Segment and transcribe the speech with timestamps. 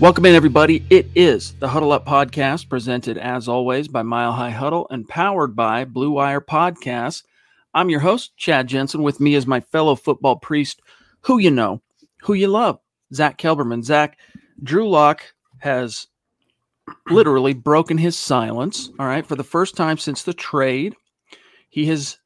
[0.00, 0.84] Welcome in, everybody.
[0.90, 5.54] It is the Huddle Up Podcast, presented as always by Mile High Huddle and powered
[5.54, 7.22] by Blue Wire Podcasts.
[7.72, 9.04] I'm your host, Chad Jensen.
[9.04, 10.82] With me is my fellow football priest,
[11.20, 11.80] who you know,
[12.22, 12.80] who you love,
[13.14, 13.84] Zack Kelberman.
[13.84, 14.18] Zack,
[14.60, 16.08] Drew Lock has
[17.08, 18.90] literally broken his silence.
[18.98, 19.24] All right.
[19.24, 20.96] For the first time since the trade,
[21.70, 22.18] he has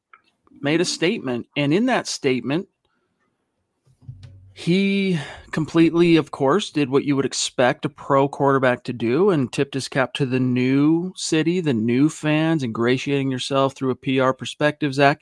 [0.59, 1.45] made a statement.
[1.55, 2.67] And in that statement,
[4.59, 5.17] he
[5.51, 9.73] completely, of course, did what you would expect a pro quarterback to do and tipped
[9.73, 14.93] his cap to the new city, the new fans, ingratiating yourself through a PR perspective,
[14.93, 15.21] Zack.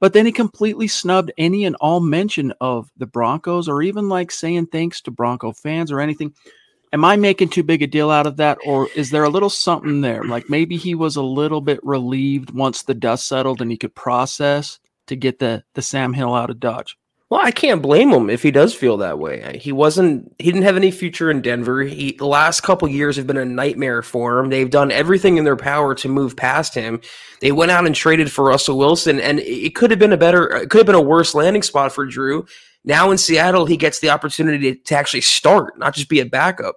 [0.00, 4.30] But then he completely snubbed any and all mention of the Broncos or even like
[4.30, 6.32] saying thanks to Bronco fans or anything.
[6.94, 8.56] Am I making too big a deal out of that?
[8.64, 10.24] Or is there a little something there?
[10.24, 13.94] Like maybe he was a little bit relieved once the dust settled and he could
[13.94, 14.78] process
[15.08, 16.96] to get the, the Sam Hill out of Dodge.
[17.30, 19.60] Well, I can't blame him if he does feel that way.
[19.62, 21.82] He wasn't he didn't have any future in Denver.
[21.82, 24.50] He the last couple years have been a nightmare for him.
[24.50, 27.00] They've done everything in their power to move past him.
[27.40, 30.48] They went out and traded for Russell Wilson and it could have been a better
[30.56, 32.46] it could have been a worse landing spot for Drew.
[32.84, 36.76] Now in Seattle, he gets the opportunity to, actually start, not just be a backup.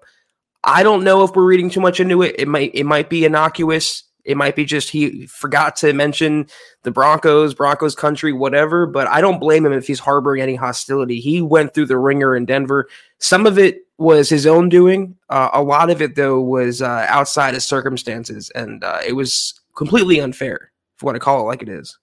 [0.63, 2.35] I don't know if we're reading too much into it.
[2.37, 4.03] It might it might be innocuous.
[4.25, 6.47] It might be just he forgot to mention
[6.83, 8.85] the Broncos, Broncos country, whatever.
[8.85, 11.19] But I don't blame him if he's harboring any hostility.
[11.19, 12.87] He went through the ringer in Denver.
[13.19, 15.15] Some of it was his own doing.
[15.29, 19.59] Uh, a lot of it, though, was uh, outside of circumstances, and uh, it was
[19.75, 20.71] completely unfair.
[20.95, 21.97] If you want to call it like it is.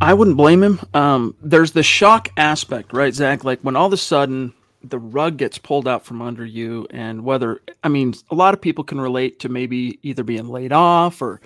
[0.00, 0.80] I wouldn't blame him.
[0.94, 3.44] Um, there's the shock aspect, right, Zack?
[3.44, 4.52] Like when all of a sudden
[4.84, 8.60] the rug gets pulled out from under you and whether i mean a lot of
[8.60, 11.40] people can relate to maybe either being laid off or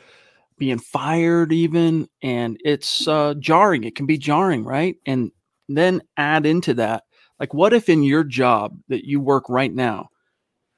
[0.58, 3.84] being fired even and it's uh, jarring.
[3.84, 4.96] It can be jarring right?
[5.06, 5.30] And
[5.68, 7.04] then add into that
[7.40, 10.08] like what if in your job that you work right now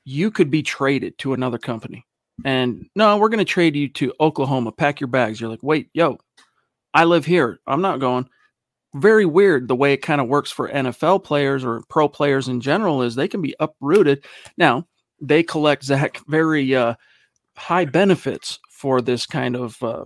[0.04, 2.04] you could be traded to another company?
[2.44, 4.72] And no we're going to trade you to oklahoma.
[4.72, 5.40] Pack your bags.
[5.40, 6.18] You're like wait yo
[6.94, 7.60] i live here.
[7.66, 8.28] I'm not going
[9.00, 12.60] very weird the way it kind of works for NFL players or pro players in
[12.60, 14.24] general is they can be uprooted.
[14.56, 14.86] Now,
[15.20, 16.94] they collect Zack very uh,
[17.56, 20.04] high benefits for this kind of uh,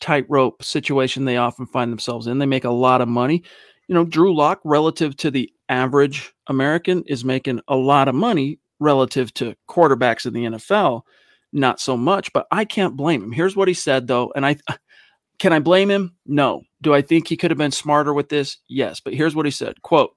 [0.00, 2.38] tightrope situation they often find themselves in.
[2.38, 3.42] They make a lot of money.
[3.88, 8.60] You know, Drew Lock, relative to the average American, is making a lot of money
[8.78, 11.02] relative to quarterbacks in the NFL.
[11.52, 13.32] Not so much, but I can't blame him.
[13.32, 14.56] Here's what he said, though, and I
[15.40, 16.14] can I blame him?
[16.26, 16.62] No.
[16.82, 18.58] Do I think he could have been smarter with this?
[18.68, 19.00] Yes.
[19.00, 20.12] But here's what he said quote,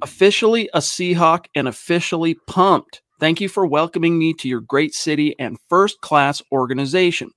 [0.00, 3.02] officially a Seahawk and officially pumped.
[3.18, 7.30] Thank you for welcoming me to your great city and first class organization.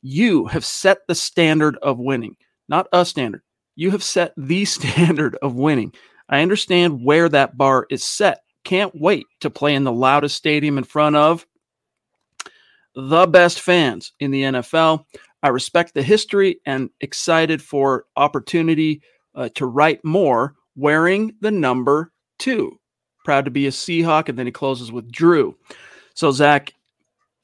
[0.00, 2.36] You have set the standard of winning,
[2.68, 3.42] not a standard.
[3.76, 5.92] You have set the standard of winning.
[6.30, 8.42] I understand where that bar is set.
[8.64, 11.44] Can't wait to play in the loudest stadium in front of
[12.94, 15.04] the best fans in the NFL.
[15.42, 19.02] I respect the history and excited for opportunity
[19.34, 22.78] uh, to write more wearing the number two.
[23.24, 24.28] Proud to be a Seahawk.
[24.28, 25.56] And then he closes with Drew.
[26.14, 26.74] So, Zack,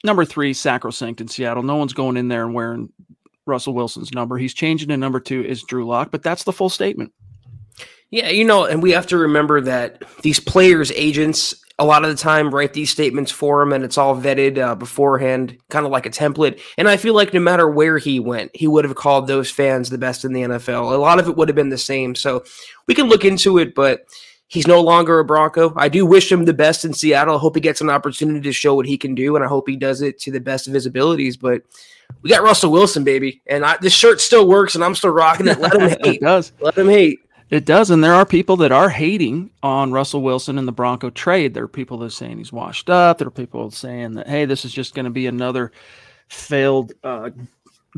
[0.03, 1.63] number three, sacrosanct in Seattle.
[1.63, 2.91] No one's going in there and wearing
[3.45, 4.37] Russell Wilson's number.
[4.37, 7.13] He's changing to number two is Drew Lock, but that's the full statement.
[8.11, 12.09] Yeah, you know, and we have to remember that these players' agents a lot of
[12.09, 15.91] the time write these statements for him and it's all vetted uh, beforehand, kind of
[15.91, 16.61] like a template.
[16.77, 19.89] And I feel like no matter where he went, he would have called those fans
[19.89, 20.93] the best in the NFL.
[20.93, 22.15] A lot of it would have been the same.
[22.15, 22.45] So
[22.87, 24.05] we can look into it, but
[24.47, 25.73] he's no longer a Bronco.
[25.75, 27.35] I do wish him the best in Seattle.
[27.35, 29.67] I hope he gets an opportunity to show what he can do, and I hope
[29.67, 31.35] he does it to the best of his abilities.
[31.35, 31.63] But
[32.21, 35.47] we got Russell Wilson, baby, and I, this shirt still works, and I'm still rocking
[35.47, 35.59] it.
[35.59, 36.15] Let him hate.
[36.15, 36.53] it does.
[36.61, 37.19] Let him hate.
[37.51, 41.11] It does, and there are people that are hating on Russell Wilson and the Bronco
[41.11, 41.53] trade.
[41.53, 43.19] There are people that are saying he's washed up.
[43.19, 45.71] There are people saying that hey, this is just going to be another
[46.27, 47.29] failed uh,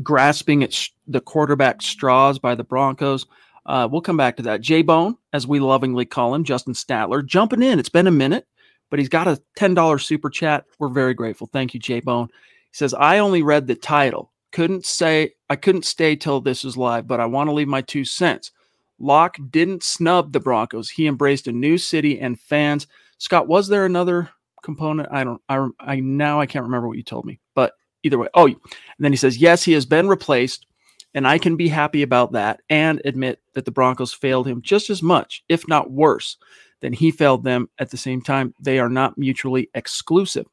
[0.02, 3.26] grasping at sh- the quarterback straws by the Broncos.
[3.64, 4.60] Uh, we'll come back to that.
[4.60, 7.78] J Bone, as we lovingly call him, Justin Statler, jumping in.
[7.78, 8.46] It's been a minute,
[8.90, 10.64] but he's got a $10 super chat.
[10.78, 11.48] We're very grateful.
[11.52, 12.28] Thank you, J Bone.
[12.70, 14.30] He says, I only read the title.
[14.52, 17.80] Couldn't say, I couldn't stay till this is live, but I want to leave my
[17.80, 18.50] two cents.
[18.98, 20.90] Lock didn't snub the Broncos.
[20.90, 22.86] He embraced a new city and fans.
[23.18, 24.30] Scott, was there another
[24.62, 25.08] component?
[25.12, 28.28] I don't, I, I now I can't remember what you told me, but either way.
[28.34, 28.58] Oh, and
[28.98, 30.66] then he says, yes, he has been replaced,
[31.14, 34.90] and I can be happy about that and admit that the Broncos failed him just
[34.90, 36.36] as much, if not worse,
[36.80, 38.54] than he failed them at the same time.
[38.60, 40.46] They are not mutually exclusive.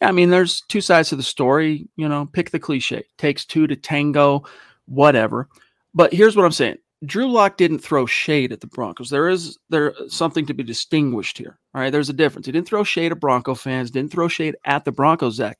[0.00, 1.88] Yeah, I mean, there's two sides to the story.
[1.96, 3.04] You know, pick the cliche.
[3.18, 4.44] Takes two to tango,
[4.86, 5.48] whatever.
[5.92, 6.78] But here's what I'm saying.
[7.04, 9.08] Drew Lock didn't throw shade at the Broncos.
[9.08, 11.58] There is there something to be distinguished here.
[11.74, 12.46] All right, there's a difference.
[12.46, 13.90] He didn't throw shade at Bronco fans.
[13.90, 15.58] Didn't throw shade at the Broncos, Zack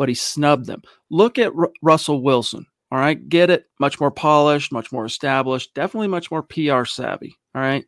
[0.00, 0.80] but he snubbed them.
[1.10, 2.64] Look at R- Russell Wilson.
[2.90, 3.66] All right, get it?
[3.78, 7.36] Much more polished, much more established, definitely much more PR savvy.
[7.54, 7.84] All right.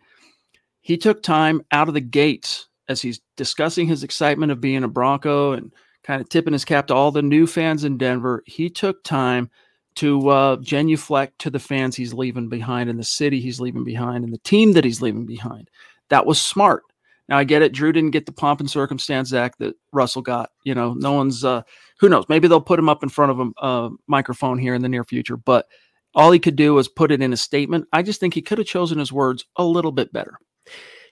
[0.83, 4.89] He took time out of the gates as he's discussing his excitement of being a
[4.89, 5.73] Bronco and
[6.05, 8.43] kind of tipping his cap to all the new fans in Denver.
[8.45, 9.49] He took time
[9.97, 14.25] to uh, genuflect to the fans he's leaving behind and the city he's leaving behind
[14.25, 15.69] and the team that he's leaving behind.
[16.11, 16.83] That was smart.
[17.29, 17.73] Now I get it.
[17.73, 20.51] Drew didn't get the pomp and circumstance act that Russell got.
[20.65, 21.45] You know, no one's.
[21.45, 21.63] Uh,
[22.01, 22.25] who knows?
[22.29, 25.37] Maybe they'll put him up in front of a microphone here in the near future.
[25.37, 25.67] But
[26.15, 27.87] all he could do was put it in a statement.
[27.93, 30.39] I just think he could have chosen his words a little bit better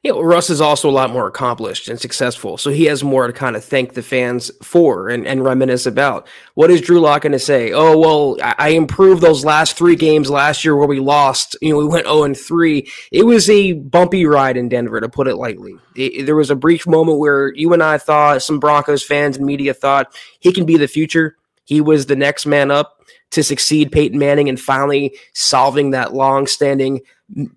[0.04, 2.56] know, Russ is also a lot more accomplished and successful.
[2.56, 6.26] So he has more to kind of thank the fans for and, and reminisce about.
[6.54, 7.72] What is Drew Lock going to say?
[7.72, 11.54] Oh, well, I, I improved those last three games last year where we lost.
[11.60, 12.90] You know, we went 0 and 3.
[13.12, 15.74] It was a bumpy ride in Denver, to put it lightly.
[15.94, 19.44] It, there was a brief moment where you and I thought, some Broncos fans and
[19.44, 21.36] media thought he can be the future.
[21.64, 22.96] He was the next man up
[23.32, 27.00] to succeed Peyton Manning and finally solving that long-standing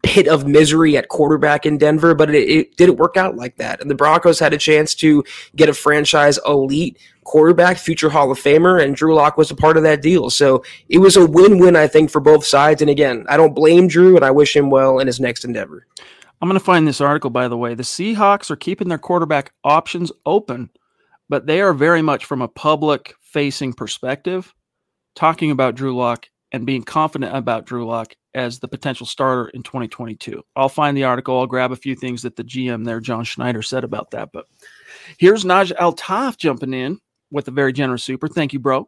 [0.03, 3.81] pit of misery at quarterback in Denver, but it, it, didn't work out like that.
[3.81, 5.23] And the Broncos had a chance to
[5.55, 9.77] get a franchise elite quarterback, future Hall of Famer, and Drew Lock was a part
[9.77, 10.29] of that deal.
[10.29, 12.81] So it was a win-win, I think, for both sides.
[12.81, 15.87] And again, I don't blame Drew, and I wish him well in his next endeavor.
[16.41, 17.73] I'm going to find this article, by the way.
[17.73, 20.69] The Seahawks are keeping their quarterback options open,
[21.29, 24.53] but they are very much from a public-facing perspective
[25.15, 29.63] talking about Drew Lock and being confident about Drew Lock as the potential starter in
[29.63, 30.41] 2022.
[30.55, 31.39] I'll find the article.
[31.39, 34.31] I'll grab a few things that the GM there, John Schneider, said about that.
[34.31, 34.45] But
[35.17, 36.99] here's Naj Al-Taf jumping in
[37.31, 38.27] with a very generous super.
[38.27, 38.87] Thank you, bro.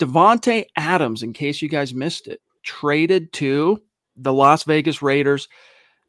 [0.00, 3.80] Davante Adams, in case you guys missed it, traded to
[4.16, 5.48] the Las Vegas Raiders.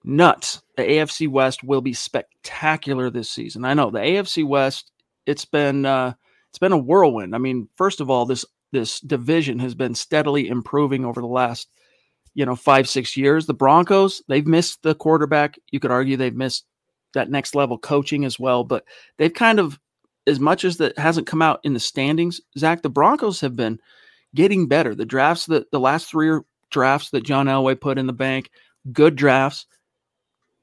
[0.04, 0.62] Nuts.
[0.78, 3.66] The AFC West will be spectacular this season.
[3.66, 4.92] I know the AFC West.
[5.25, 6.13] It's been uh,
[6.50, 7.34] it's been a whirlwind.
[7.34, 11.69] I mean, first of all, this this division has been steadily improving over the last,
[12.33, 13.45] you know, five, six years.
[13.45, 15.57] The Broncos, they've missed the quarterback.
[15.71, 16.65] You could argue they've missed
[17.13, 18.83] that next level coaching as well, but
[19.17, 19.79] they've kind of,
[20.27, 23.79] as much as that hasn't come out in the standings, Zack, the Broncos have been
[24.33, 24.94] getting better.
[24.94, 26.39] The drafts that the last three
[26.71, 28.50] drafts that John Elway put in the bank,
[28.91, 29.65] good drafts.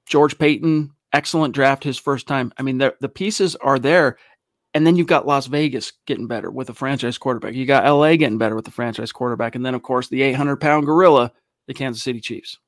[0.07, 2.53] George Paton excellent draft his first time.
[2.59, 4.19] I mean, the, the pieces are there.
[4.75, 7.55] And then you've got Las Vegas getting better with a franchise quarterback.
[7.55, 9.55] You got LA getting better with the franchise quarterback.
[9.55, 11.33] And then, of course, the 800 pound gorilla,
[11.67, 12.59] the Kansas City Chiefs.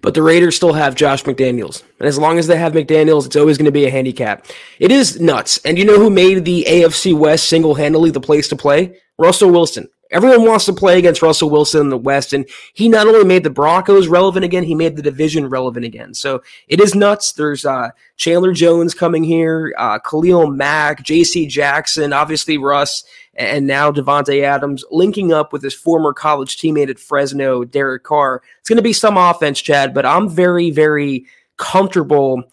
[0.00, 1.82] But the Raiders still have Josh McDaniels.
[1.98, 4.46] And as long as they have McDaniels, it's always going to be a handicap.
[4.78, 5.60] It is nuts.
[5.64, 8.96] And you know who made the AFC West single handedly the place to play?
[9.18, 9.88] Russell Wilson.
[10.10, 13.44] Everyone wants to play against Russell Wilson in the West, and he not only made
[13.44, 16.14] the Broncos relevant again, he made the division relevant again.
[16.14, 17.32] So it is nuts.
[17.32, 21.46] There's uh, Chandler Jones coming here, uh, Khalil Mack, J.C.
[21.46, 26.98] Jackson, obviously Russ, and now Davante Adams linking up with his former college teammate at
[26.98, 28.42] Fresno, Derek Carr.
[28.60, 31.26] It's going to be some offense, Chad, but I'm very, very
[31.58, 32.44] comfortable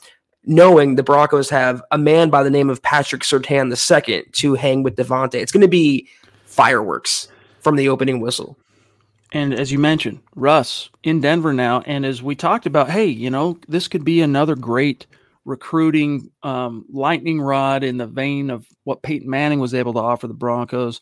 [0.43, 4.83] knowing the Broncos have a man by the name of Patrick Surtain II to hang
[4.83, 5.35] with Davante.
[5.35, 6.07] It's going to be
[6.43, 7.29] fireworks
[7.65, 8.59] from the opening whistle.
[9.31, 11.81] And as you mentioned, Russ in Denver now.
[11.87, 15.07] And as we talked about, hey, you know, this could be another great
[15.45, 20.27] recruiting um, lightning rod in the vein of what Peyton Manning was able to offer
[20.27, 21.01] the Broncos.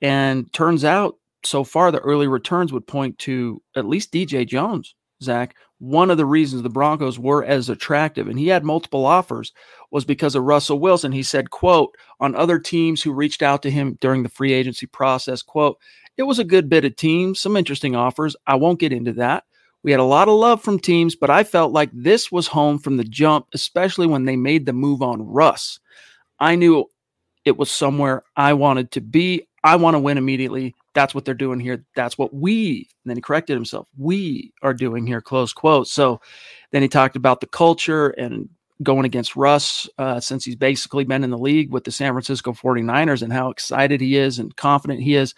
[0.00, 4.94] And turns out, so far, the early returns would point to at least DJ Jones,
[5.20, 5.56] Zack.
[5.78, 9.52] One of the reasons the Broncos were as attractive, and he had multiple offers,
[9.90, 11.12] was because of Russell Wilson.
[11.12, 14.86] He said, quote, on other teams who reached out to him during the free agency
[14.86, 15.78] process, quote,
[16.16, 18.34] it was a good bit of teams, some interesting offers.
[18.46, 19.44] I won't get into that.
[19.82, 22.78] We had a lot of love from teams, but I felt like this was home
[22.78, 25.78] from the jump, especially when they made the move on Russ.
[26.40, 26.86] I knew
[27.44, 29.46] it was somewhere I wanted to be.
[29.62, 30.74] I want to win immediately.
[30.96, 31.84] That's what they're doing here.
[31.94, 35.88] That's what we, then he corrected himself, we are doing here, close quote.
[35.88, 36.22] So
[36.72, 38.48] then he talked about the culture and
[38.82, 42.52] going against Russ uh, since he's basically been in the league with the San Francisco
[42.52, 45.34] 49ers and how excited he is and confident he is.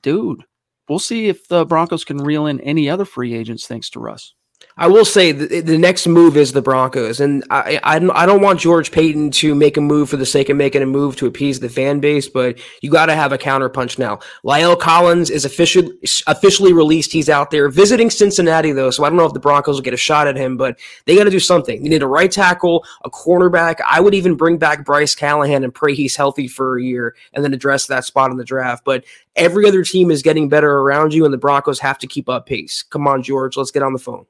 [0.00, 0.42] Dude,
[0.88, 4.32] we'll see if the Broncos can reel in any other free agents thanks to Russ.
[4.78, 8.40] I will say the, the next move is the Broncos, and I, I I don't
[8.40, 11.26] want George Paton to make a move for the sake of making a move to
[11.26, 14.18] appease the fan base, but you got to have a counterpunch now.
[14.44, 15.92] La'el Collins is officially
[16.26, 19.76] officially released; he's out there visiting Cincinnati, though, so I don't know if the Broncos
[19.76, 21.84] will get a shot at him, but they got to do something.
[21.84, 23.76] You need a right tackle, a cornerback.
[23.86, 27.44] I would even bring back Bryce Callahan and pray he's healthy for a year, and
[27.44, 28.86] then address that spot in the draft.
[28.86, 29.04] But
[29.36, 32.46] every other team is getting better around you, and the Broncos have to keep up
[32.46, 32.82] pace.
[32.82, 34.24] Come on, George, let's get on the phone.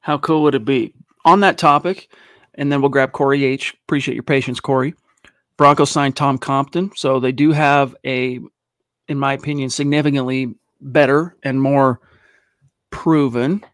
[0.00, 0.94] How cool would it be?
[1.24, 2.08] On that topic,
[2.54, 3.74] and then we'll grab Corey H.
[3.84, 4.94] Appreciate your patience, Corey.
[5.56, 8.40] Broncos signed Tom Compton, so they do have a,
[9.08, 12.00] in my opinion, significantly better and more
[12.90, 13.64] proven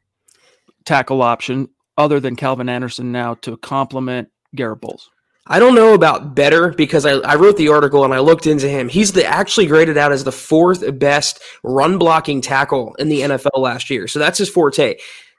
[0.85, 5.11] tackle option other than Calvin Anderson now to complement Garett Bolles.
[5.49, 8.68] I don't know about better because I, I wrote the article and I looked into
[8.68, 8.88] him.
[8.88, 13.59] He's the actually graded out as the fourth best run blocking tackle in the NFL
[13.59, 14.09] last year.
[14.09, 14.97] So that's his forte.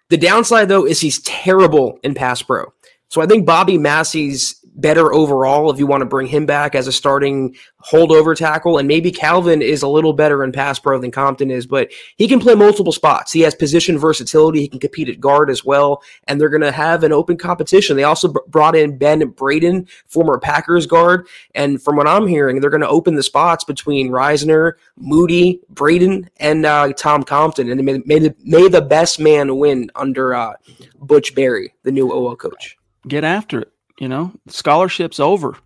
[0.10, 2.72] The downside, though, is he's terrible in pass pro.
[3.10, 6.88] So I think Bobby Massie's better overall if you want to bring him back as
[6.88, 8.78] a starting holdover tackle.
[8.78, 12.28] And maybe Calvin is a little better in pass pro than Compton is, but he
[12.28, 13.32] can play multiple spots.
[13.32, 14.62] He has position versatility.
[14.62, 16.02] He can compete at guard as well.
[16.28, 17.98] And they're going to have an open competition.
[17.98, 21.28] They also b- brought in Ben Braden, former Packers guard.
[21.56, 26.30] And from what I'm hearing, they're going to open the spots between Risner, Moody, Braden,
[26.38, 27.70] and uh, Tom Compton.
[27.70, 30.54] And may, may, the, may the best man win under uh,
[31.00, 32.78] Butch Barry, the new OL coach.
[33.08, 33.72] Get after it.
[34.00, 35.58] You know, scholarship's over.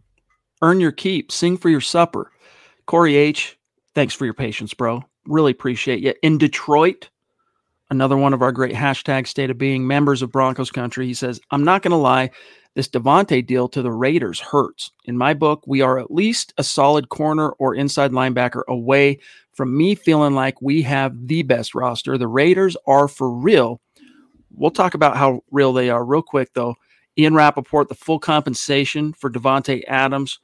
[0.62, 1.32] Earn your keep.
[1.32, 2.32] Sing for your supper.
[2.86, 3.58] Corey H.,
[3.94, 5.04] thanks for your patience, bro.
[5.26, 6.14] Really appreciate you.
[6.24, 7.10] In Detroit,
[7.90, 11.40] another one of our great hashtag state of being members of Broncos country, he says,
[11.52, 12.32] I'm not going to lie.
[12.74, 14.92] This Davante deal to the Raiders hurts.
[15.04, 19.20] In my book, we are at least a solid corner or inside linebacker away
[19.52, 22.18] from me feeling like we have the best roster.
[22.18, 23.82] The Raiders are for real.
[24.56, 26.76] We'll talk about how real they are real quick, though.
[27.18, 30.40] Ian Rapoport, the full compensation for Davante Adams.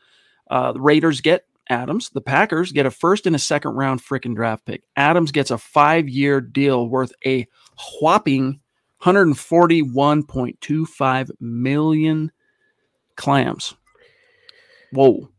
[0.50, 2.10] Uh, the Raiders get Adams.
[2.10, 4.84] The Packers get a first and a second round freaking draft pick.
[4.96, 7.48] Adams gets a five year deal worth a
[8.02, 8.60] whopping
[9.04, 12.32] 141.25 million
[13.16, 13.76] clams.
[14.92, 15.30] Whoa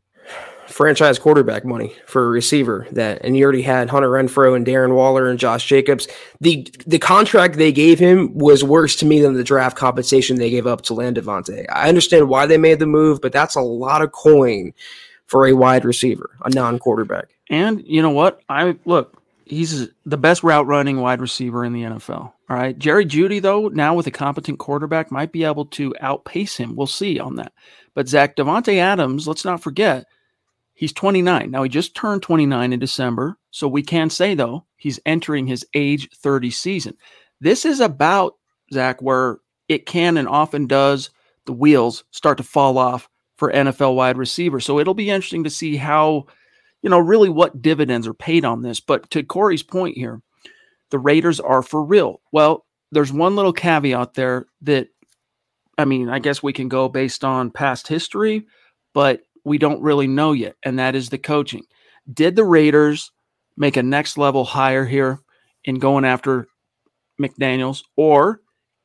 [0.68, 4.94] franchise quarterback money for a receiver that and you already had Hunter Renfrow and Darren
[4.94, 6.06] Waller and Josh Jacobs.
[6.40, 10.50] The the contract they gave him was worse to me than the draft compensation they
[10.50, 11.18] gave up to land.
[11.18, 14.72] I understand why they made the move, but that's a lot of coin
[15.26, 17.28] for a wide receiver, a non-quarterback.
[17.50, 18.40] And you know what?
[18.48, 22.32] I look, he's the best route running wide receiver in the NFL.
[22.50, 22.78] All right.
[22.78, 26.76] Jerry Jeudy, though, now with a competent quarterback, might be able to outpace him.
[26.76, 27.52] We'll see on that.
[27.94, 30.06] But Zack Davante Adams, let's not forget,
[30.78, 31.50] He's 29.
[31.50, 33.36] Now, he just turned 29 in December.
[33.50, 36.96] So we can say, though, he's entering his age 30 season.
[37.40, 38.34] This is about,
[38.72, 41.10] Zack, where it can and often does,
[41.46, 43.08] the wheels start to fall off
[43.38, 44.64] for NFL wide receivers.
[44.64, 46.26] So it'll be interesting to see how,
[46.82, 48.78] you know, really what dividends are paid on this.
[48.78, 50.22] But to Corey's point here,
[50.90, 52.20] the Raiders are for real.
[52.30, 54.90] Well, there's one little caveat there that,
[55.76, 58.46] I mean, I guess we can go based on past history,
[58.94, 61.64] but we don't really know yet, and that is the coaching.
[62.12, 63.10] Did the Raiders
[63.56, 65.20] make a next level hire here
[65.64, 66.46] in going after
[67.20, 68.40] McDaniels, or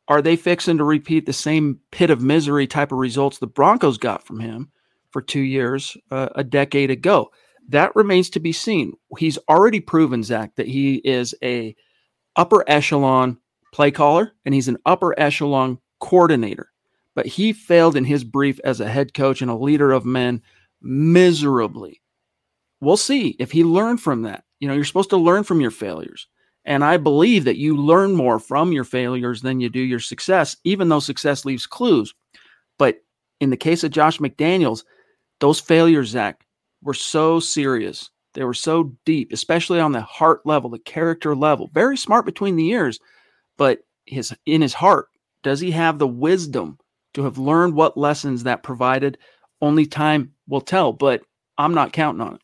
[0.08, 3.98] are they fixing to repeat the same pit of misery type of results the Broncos
[3.98, 4.72] got from him
[5.12, 7.32] for two years uh, a decade ago?
[7.70, 8.93] That remains to be seen.
[9.17, 11.75] He's already proven, Zack, that he is a
[12.36, 13.38] upper echelon
[13.72, 16.73] play caller and he's an upper echelon coordinator
[17.15, 20.41] but he failed in his brief as a head coach and a leader of men
[20.82, 22.01] miserably.
[22.82, 24.43] We'll see if he learned from that.
[24.60, 26.27] You know, you're supposed to learn from your failures.
[26.65, 30.55] And I believe that you learn more from your failures than you do your success,
[30.63, 32.13] even though success leaves clues.
[32.77, 33.00] But
[33.39, 34.84] in the case of Josh McDaniels,
[35.39, 36.46] those failures, Zack,
[36.82, 38.10] were so serious.
[38.34, 41.70] They were so deep, especially on the heart level, the character level.
[41.74, 43.00] Very smart between the ears,
[43.58, 45.08] but his in his heart,
[45.43, 46.77] does he have the wisdom
[47.13, 49.17] to have learned what lessons that provided.
[49.62, 51.22] Only time will tell, but
[51.58, 52.41] I'm not counting on it.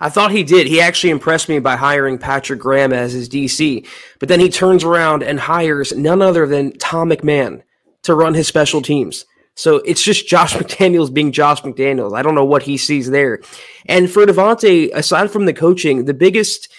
[0.00, 0.66] I thought he did.
[0.66, 3.86] He actually impressed me by hiring Patrick Graham as his DC,
[4.20, 7.62] but then he turns around and hires none other than Tom McMahon
[8.02, 9.24] to run his special teams.
[9.54, 12.16] So it's just Josh McDaniels being Josh McDaniels.
[12.16, 13.40] I don't know what he sees there.
[13.86, 16.72] And for Davante, aside from the coaching, the biggest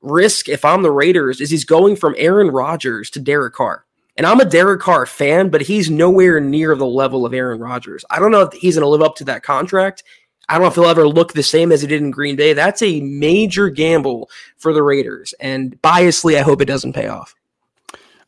[0.00, 3.84] risk if I'm the Raiders is he's going from Aaron Rodgers to Derek Carr.
[4.16, 8.04] And I'm a Derek Carr fan, but he's nowhere near the level of Aaron Rodgers.
[8.10, 10.02] I don't know if he's going to live up to that contract.
[10.48, 12.52] I don't know if he'll ever look the same as he did in Green Bay.
[12.52, 14.28] That's a major gamble
[14.58, 15.34] for the Raiders.
[15.40, 17.34] And biasly, I hope it doesn't pay off.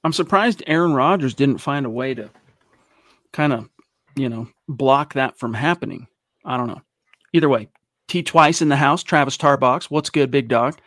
[0.05, 2.31] I'm surprised Aaron Rodgers didn't find a way to
[3.33, 3.69] kind of,
[4.15, 6.07] you know, block that from happening.
[6.45, 6.83] I don't know.
[7.33, 7.69] Either way,
[8.09, 9.85] T twice in the house, Travis Tarbox.
[9.85, 10.79] What's good, big dog?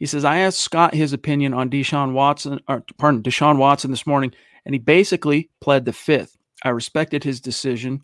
[0.00, 4.06] He says, I asked Scott his opinion on Deshaun Watson, or pardon, Deshaun Watson this
[4.06, 4.32] morning,
[4.64, 6.38] and he basically pled the fifth.
[6.64, 8.02] I respected his decision,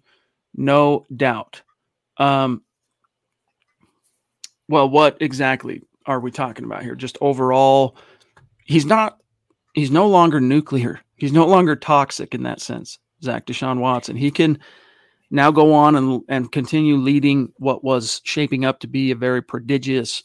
[0.54, 1.62] no doubt.
[2.18, 2.62] Um,
[4.68, 6.94] well, what exactly are we talking about here?
[6.94, 7.96] Just overall,
[8.66, 9.18] he's not,
[9.72, 11.00] he's no longer nuclear.
[11.16, 14.16] He's no longer toxic in that sense, Zack Deshaun Watson.
[14.16, 14.58] He can
[15.30, 19.40] now go on and, and continue leading what was shaping up to be a very
[19.40, 20.22] prodigious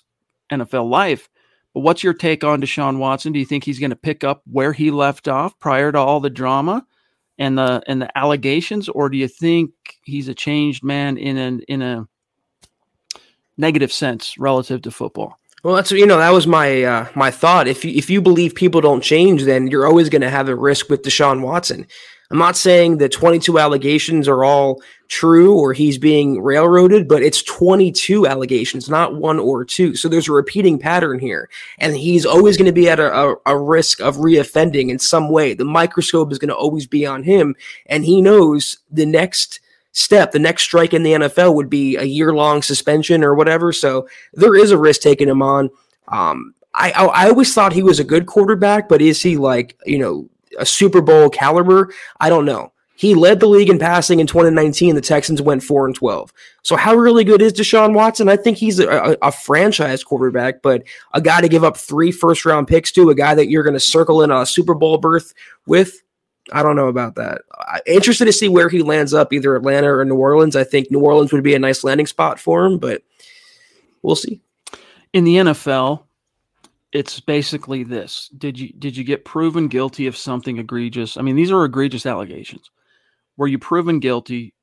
[0.52, 1.30] NFL life.
[1.74, 3.32] What's your take on Deshaun Watson?
[3.32, 6.20] Do you think he's going to pick up where he left off prior to all
[6.20, 6.86] the drama
[7.38, 9.72] and the and the allegations, or do you think
[10.04, 12.08] he's a changed man in an in a
[13.58, 15.38] negative sense relative to football?
[15.64, 17.68] Well, that's you know that was my uh, my thought.
[17.68, 20.56] If you, if you believe people don't change, then you're always going to have a
[20.56, 21.88] risk with Deshaun Watson.
[22.32, 27.44] I'm not saying the 22 allegations are all true or he's being railroaded, but it's
[27.44, 29.96] 22 allegations, not one or two.
[29.96, 31.50] So there's a repeating pattern here.
[31.80, 35.30] And he's always going to be at a, a, a risk of reoffending in some
[35.30, 35.54] way.
[35.54, 37.54] The microscope is going to always be on him.
[37.88, 39.60] And he knows the next
[39.92, 43.74] step, the next strike in the NFL would be a year long suspension or whatever.
[43.74, 45.70] So there is a risk taking him on.
[46.08, 49.78] Um, I, I, I always thought he was a good quarterback, but is he like,
[49.86, 51.94] you know, a Super Bowl caliber?
[52.20, 52.72] I don't know.
[53.02, 54.94] He led the league in passing in 2019.
[54.94, 56.32] The Texans went four and 12.
[56.62, 58.30] So how really good is Deshaun Watson?
[58.30, 60.84] I think he's a, a, a franchise quarterback, but
[61.16, 63.74] a guy to give up three first round picks to, a guy that you're going
[63.74, 65.34] to circle in a Super Bowl berth
[65.66, 66.04] with.
[66.52, 67.42] I don't know about that.
[67.68, 70.56] I'm interested to see where he lands up, either Atlanta or New Orleans.
[70.56, 73.02] I think New Orleans would be a nice landing spot for him, but
[74.04, 74.42] we'll see.
[75.12, 76.04] In the NFL,
[76.92, 78.30] it's basically this.
[78.38, 81.18] Did you did you get proven guilty of something egregious?
[81.18, 82.70] I mean these are egregious allegations.
[83.38, 84.54] Were you proven guilty?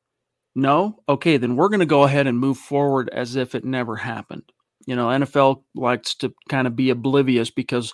[0.55, 1.01] No?
[1.09, 4.45] Okay then we're going to go ahead and move forward as if it never happened.
[4.87, 7.93] You know nfl likes to kind of be oblivious because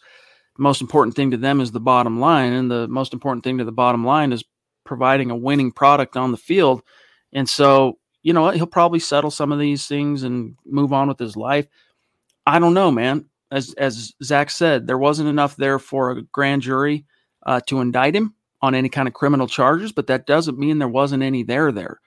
[0.57, 3.59] the most important thing to them is the bottom line and the most important thing
[3.59, 4.45] to the bottom line is
[4.85, 6.83] providing a winning product on the field.
[7.33, 8.57] And so you know what?
[8.57, 11.69] He'll probably settle some of these things and move on with his life.
[12.47, 16.63] I don't know man as as Zack said, there wasn't enough there for a grand
[16.63, 17.05] jury
[17.47, 20.89] uh, to indict him on any kind of criminal charges, but that doesn't mean there
[20.89, 22.01] wasn't any there there.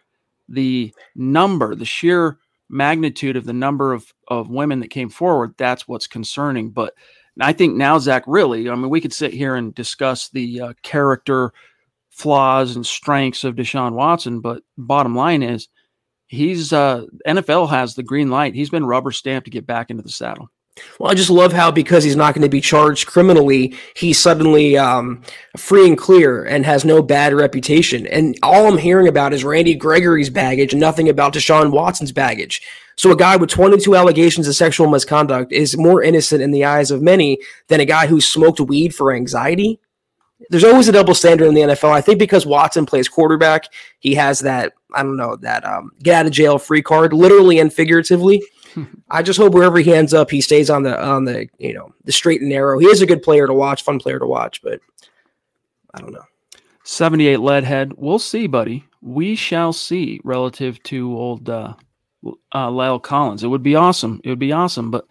[0.50, 2.38] The number, the sheer
[2.70, 6.72] magnitude of the number of, of women that came forward, that's what's concerning.
[6.72, 6.94] But
[7.40, 10.74] I think now, Zack, really, I mean, we could sit here and discuss the uh,
[10.84, 11.54] character
[12.10, 15.70] flaws and strengths of Deshaun Watson, but bottom line is
[16.26, 18.56] he's uh, NFL has the green light.
[18.56, 20.50] He's been rubber stamped to get back into the saddle.
[21.00, 24.78] Well, I just love how because he's not going to be charged criminally, he's suddenly
[24.78, 25.22] um,
[25.56, 28.08] free and clear and has no bad reputation.
[28.08, 32.62] And all I'm hearing about is Randy Gregory's baggage and nothing about Deshaun Watson's baggage.
[32.96, 36.90] So a guy with 22 allegations of sexual misconduct is more innocent in the eyes
[36.90, 37.38] of many
[37.68, 39.80] than a guy who smoked weed for anxiety.
[40.50, 41.92] There's always a double standard in the NFL.
[41.92, 43.66] I think because Watson plays quarterback,
[44.00, 47.60] he has that I don't know that um, get out of jail free card, literally
[47.60, 48.44] and figuratively.
[49.10, 51.94] I just hope wherever he ends up, he stays on the on the you know
[52.06, 52.80] the straight and narrow.
[52.80, 54.80] He is a good player to watch, fun player to watch, but
[55.94, 56.26] I don't know.
[56.84, 57.94] 78 leadhead.
[57.98, 58.86] We'll see, buddy.
[59.02, 61.74] We shall see relative to old uh,
[62.26, 63.44] uh, La'el Collins.
[63.44, 64.22] It would be awesome.
[64.24, 64.90] It would be awesome.
[64.90, 65.06] But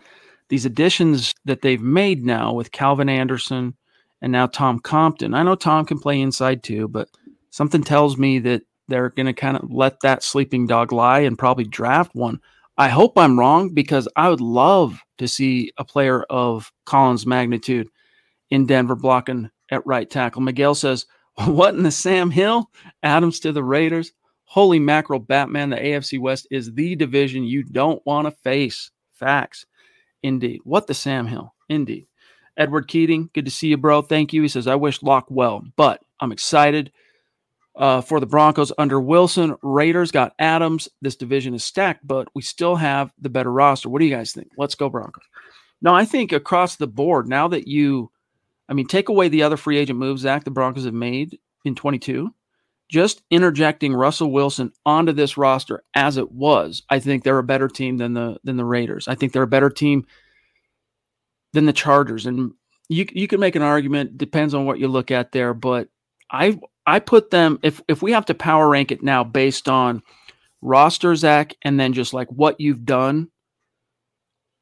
[0.49, 3.75] these additions that they've made now with Calvin Anderson
[4.23, 5.35] and now Tom Compton.
[5.35, 7.09] I know Tom can play inside too, but
[7.51, 11.39] something tells me that they're going to kind of let that sleeping dog lie and
[11.39, 12.41] probably draft one
[12.79, 17.89] I hope I'm wrong because I would love to see a player of Collins' magnitude
[18.51, 20.43] in Denver blocking at right tackle.
[20.43, 21.07] Miguel says,
[21.47, 22.71] What in the Sam Hill?
[23.03, 24.13] Adams to the Raiders.
[24.45, 25.71] Holy mackerel, Batman.
[25.71, 28.91] The AFC West is the division you don't want to face.
[29.13, 29.65] Facts.
[30.23, 30.61] Indeed.
[30.65, 31.55] What the Sam Hill?
[31.71, 32.07] Indeed.
[32.57, 34.03] Edward Keating, good to see you, bro.
[34.03, 34.43] Thank you.
[34.43, 36.93] He says, I wish Lock well, but I'm excited
[37.77, 39.57] uh, for the Broncos under Wilson.
[39.63, 40.89] Raiders got Adams.
[41.03, 43.89] This division is stacked, but we still have the better roster.
[43.89, 44.49] What do you guys think?
[44.57, 45.25] Let's go Broncos.
[45.83, 48.11] No, I think across the board, now that you,
[48.69, 51.75] I mean, take away the other free agent moves, Zack, the Broncos have made in
[51.75, 52.33] 22,
[52.89, 57.69] just interjecting Russell Wilson onto this roster as it was, I think they're a better
[57.69, 59.09] team than the than the Raiders.
[59.09, 60.07] I think they're a better team
[61.57, 62.27] than the Chargers.
[62.27, 62.53] And
[62.89, 65.89] you you can make an argument, depends on what you look at there, but
[66.31, 70.03] I I put them if if we have to power rank it now based on
[70.63, 73.29] roster, Zack, and then just like what you've done,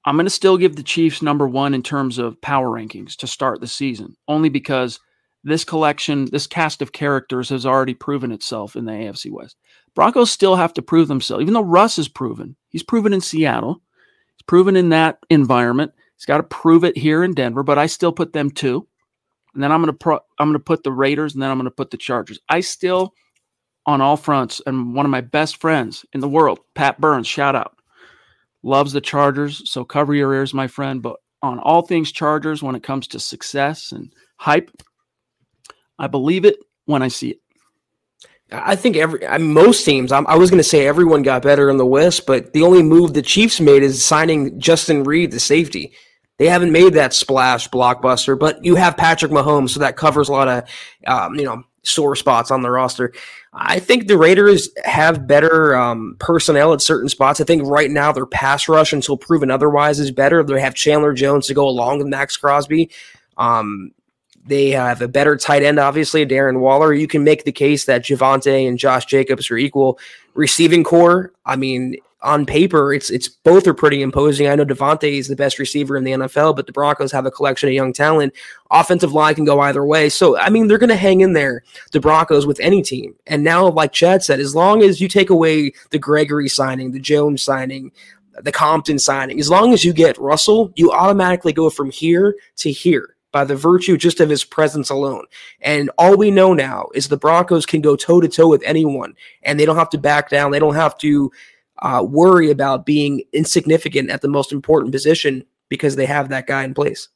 [0.04, 3.26] I'm going to still give the Chiefs number one in terms of power rankings to
[3.26, 5.00] start the season, only because
[5.42, 9.56] this collection, this cast of characters has already proven itself in the AFC West.
[9.94, 12.56] Broncos still have to prove themselves, even though Russ is proven.
[12.70, 13.82] He's proven in Seattle,
[14.36, 15.92] he's proven in that environment.
[16.16, 18.86] He's got to prove it here in Denver, but I still put them two.
[19.54, 21.58] And then I'm going to pro- I'm going to put the Raiders, and then I'm
[21.58, 22.40] going to put the Chargers.
[22.48, 23.14] I still
[23.86, 27.54] on all fronts, and one of my best friends in the world, Pat Burns, shout
[27.54, 27.76] out,
[28.62, 29.68] loves the Chargers.
[29.70, 31.02] So cover your ears, my friend.
[31.02, 34.70] But on all things Chargers, when it comes to success and hype,
[35.98, 37.40] I believe it when I see it.
[38.52, 40.12] I think every I mean, most teams.
[40.12, 42.82] I'm, i was going to say everyone got better in the West, but the only
[42.82, 45.92] move the Chiefs made is signing Justin Reid, the safety.
[46.38, 50.32] They haven't made that splash blockbuster, but you have Patrick Mahomes, so that covers a
[50.32, 50.68] lot of
[51.06, 53.12] um, you know sore spots on the roster.
[53.52, 57.40] I think the Raiders have better um, personnel at certain spots.
[57.40, 60.42] I think right now their pass rush, until proven otherwise, is better.
[60.42, 62.90] They have Chandler Jones to go along with Maxx Crosby.
[63.36, 63.92] Um,
[64.46, 66.92] they have a better tight end, obviously, Darren Waller.
[66.92, 69.98] You can make the case that Javonte and Josh Jacobs are equal
[70.34, 71.32] receiving core.
[71.46, 74.48] I mean, on paper, it's it's both are pretty imposing.
[74.48, 77.30] I know Davante is the best receiver in the NFL, but the Broncos have a
[77.30, 78.34] collection of young talent.
[78.70, 80.08] Offensive line can go either way.
[80.08, 83.14] So I mean, they're going to hang in there, the Broncos, with any team.
[83.26, 87.00] And now, like Chad said, as long as you take away the Gregory signing, the
[87.00, 87.92] Jones signing,
[88.42, 92.70] the Compton signing, as long as you get Russell, you automatically go from here to
[92.70, 95.24] here by the virtue just of his presence alone.
[95.60, 99.16] And all we know now is the Broncos can go toe to toe with anyone,
[99.42, 100.52] and they don't have to back down.
[100.52, 101.32] They don't have to
[101.82, 106.62] uh, worry about being insignificant at the most important position because they have that guy
[106.62, 107.08] in place.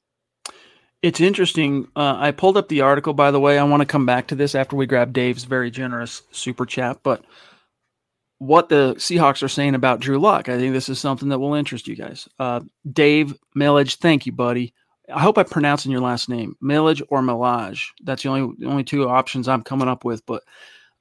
[1.03, 1.87] It's interesting.
[1.95, 3.57] Uh, I pulled up the article, by the way.
[3.57, 6.99] I want to come back to this after we grab Dave's very generous super chat.
[7.05, 7.25] But
[8.39, 11.55] what the Seahawks are saying about Drew Lock, I think this is something that will
[11.55, 12.29] interest you guys.
[12.41, 14.75] Uh, Dave Millage, thank you, buddy.
[15.13, 17.87] I hope I'm pronouncing your last name, Millage or Millage.
[18.03, 20.25] That's the only the only two options I'm coming up with.
[20.27, 20.43] But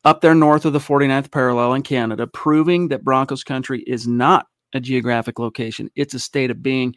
[0.05, 4.47] up there north of the 49th parallel in Canada, proving that Broncos country is not
[4.73, 5.89] a geographic location.
[5.95, 6.95] It's a state of being.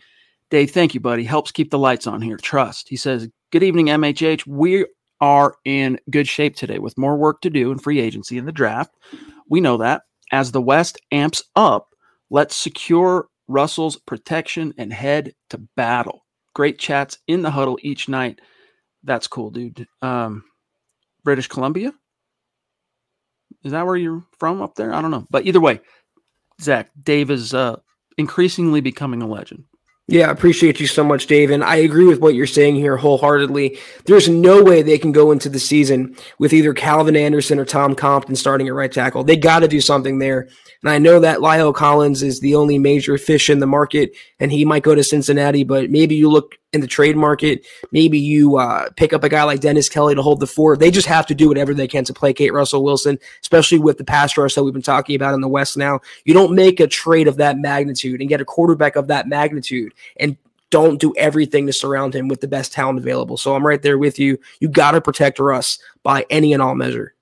[0.50, 1.24] Dave, thank you, buddy.
[1.24, 2.36] Helps keep the lights on here.
[2.36, 2.88] Trust.
[2.88, 4.46] He says, Good evening, MHH.
[4.46, 4.86] We
[5.20, 8.52] are in good shape today with more work to do in free agency in the
[8.52, 8.94] draft.
[9.48, 10.02] We know that.
[10.32, 11.88] As the West amps up,
[12.30, 16.24] let's secure Russell's protection and head to battle.
[16.54, 18.40] Great chats in the huddle each night.
[19.04, 19.86] That's cool, dude.
[20.02, 20.44] Um,
[21.24, 21.92] British Columbia?
[23.64, 24.92] Is that where you're from up there?
[24.92, 25.26] I don't know.
[25.30, 25.80] But either way,
[26.60, 27.76] Zach, Dave is uh,
[28.16, 29.64] increasingly becoming a legend.
[30.10, 31.52] Yeah, I appreciate you so much, Dave.
[31.52, 33.78] And I agree with what you're saying here wholeheartedly.
[34.06, 37.94] There's no way they can go into the season with either Calvin Anderson or Tom
[37.94, 39.22] Compton starting at right tackle.
[39.22, 40.48] They got to do something there.
[40.82, 44.50] And I know that La'el Collins is the only major fish in the market, and
[44.50, 47.66] he might go to Cincinnati, but maybe you look in the trade market.
[47.90, 50.78] Maybe you uh, pick up a guy like Dennis Kelly to hold the fort.
[50.78, 54.04] They just have to do whatever they can to placate Russell Wilson, especially with the
[54.04, 56.00] pass rush that we've been talking about in the West now.
[56.24, 59.94] You don't make a trade of that magnitude and get a quarterback of that magnitude
[60.18, 60.36] and
[60.70, 63.36] don't do everything to surround him with the best talent available.
[63.36, 64.38] So I'm right there with you.
[64.60, 67.14] You got to protect Russ by any and all measure.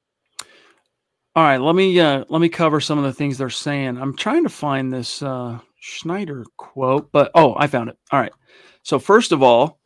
[1.35, 3.97] All right, let me uh, let me cover some of the things they're saying.
[3.97, 7.99] I'm trying to find this uh, Schneider quote, but oh, I found it.
[8.11, 8.33] All right.
[8.89, 9.79] So first of all,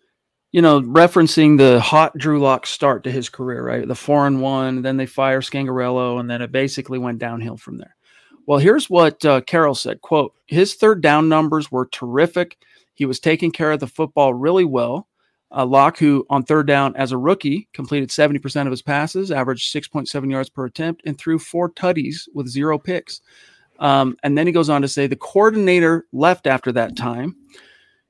[0.53, 3.89] you know, referencing the hot Drew Lock start to his career, right?
[3.89, 7.79] The four and one, then they fire Scangarello, and then it basically went downhill from
[7.79, 7.97] there.
[8.47, 12.59] Well, here's what uh, Carroll said: "Quote: His third down numbers were terrific.
[12.95, 15.09] He was taking care of the football really well.
[15.51, 19.75] Uh, Lock, who on third down as a rookie completed 70% of his passes, averaged
[19.75, 23.21] 6.7 yards per attempt, and threw four tutties with zero picks.
[23.81, 27.35] Um, and then he goes on to say the coordinator left after that time.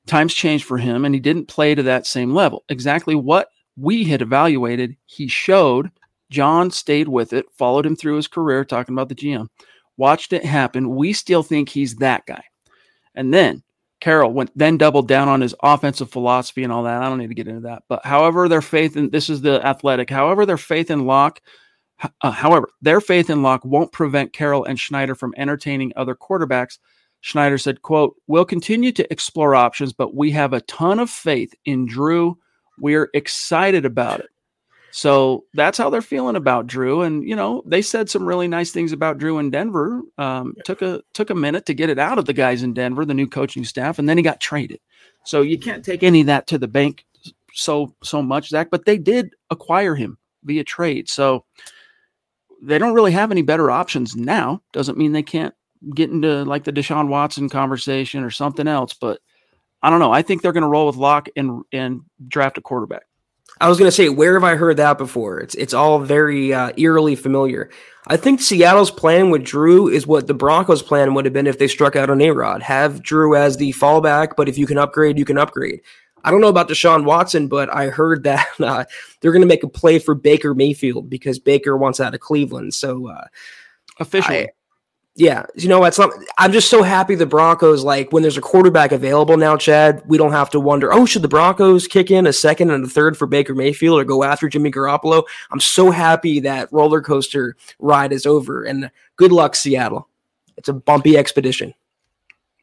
[0.05, 2.63] Times changed for him, and he didn't play to that same level.
[2.69, 5.91] Exactly what we had evaluated, he showed.
[6.29, 9.47] John stayed with it, followed him through his career, talking about the GM,
[9.97, 10.95] watched it happen.
[10.95, 12.43] We still think he's that guy.
[13.15, 13.63] And then
[14.01, 17.01] Carroll went then doubled down on his offensive philosophy and all that.
[17.01, 17.83] I don't need to get into that.
[17.87, 20.09] But however, their faith in this is the athletic.
[20.09, 21.39] However, their faith in Lock,
[22.21, 26.79] uh, however, their faith in Lock won't prevent Carroll and Schneider from entertaining other quarterbacks.
[27.23, 31.55] Schneider said, quote, We'll continue to explore options, but we have a ton of faith
[31.63, 32.37] in Drew.
[32.77, 34.29] We're excited about it.
[34.91, 37.01] So that's how they're feeling about Drew.
[37.01, 40.01] And you know, they said some really nice things about Drew in Denver.
[40.17, 43.05] Um, took a took a minute to get it out of the guys in Denver,
[43.05, 44.81] the new coaching staff, and then he got traded.
[45.23, 47.05] So you can't take any of that to the bank
[47.53, 48.69] so so much, Zack.
[48.69, 51.07] But they did acquire him via trade.
[51.07, 51.45] So
[52.61, 54.61] they don't really have any better options now.
[54.73, 55.55] Doesn't mean they can't
[55.93, 58.93] get into like the Deshaun Watson conversation or something else.
[58.93, 59.19] But
[59.81, 60.11] I don't know.
[60.11, 63.03] I think they're going to roll with Lock and and draft a quarterback.
[63.61, 65.39] I was going to say, where have I heard that before?
[65.39, 67.69] It's it's all very uh, eerily familiar.
[68.07, 71.59] I think Seattle's plan with Drew is what the Broncos' plan would have been if
[71.59, 72.61] they struck out on A Rod.
[72.61, 75.81] Have Drew as the fallback, but if you can upgrade, you can upgrade.
[76.25, 78.85] I don't know about Deshaun Watson, but I heard that uh,
[79.21, 82.73] they're going to make a play for Baker Mayfield because Baker wants out of Cleveland.
[82.73, 83.27] So, uh,
[83.99, 84.49] officially, I,
[85.15, 85.97] yeah, you know what?
[86.39, 90.17] I'm just so happy the Broncos, like when there's a quarterback available now, Chad, we
[90.17, 93.15] don't have to wonder, oh, should the Broncos kick in a second and a third
[93.15, 95.23] for Baker Mayfield or go after Jimmy Garoppolo?
[95.51, 98.63] I'm so happy that roller coaster ride is over.
[98.63, 100.09] And good luck, Seattle.
[100.57, 101.75] It's a bumpy expedition.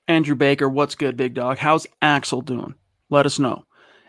[0.09, 1.59] Andrew Baker, what's good, big dog?
[1.59, 2.75] How's Axel doing?
[3.11, 3.65] Let us know.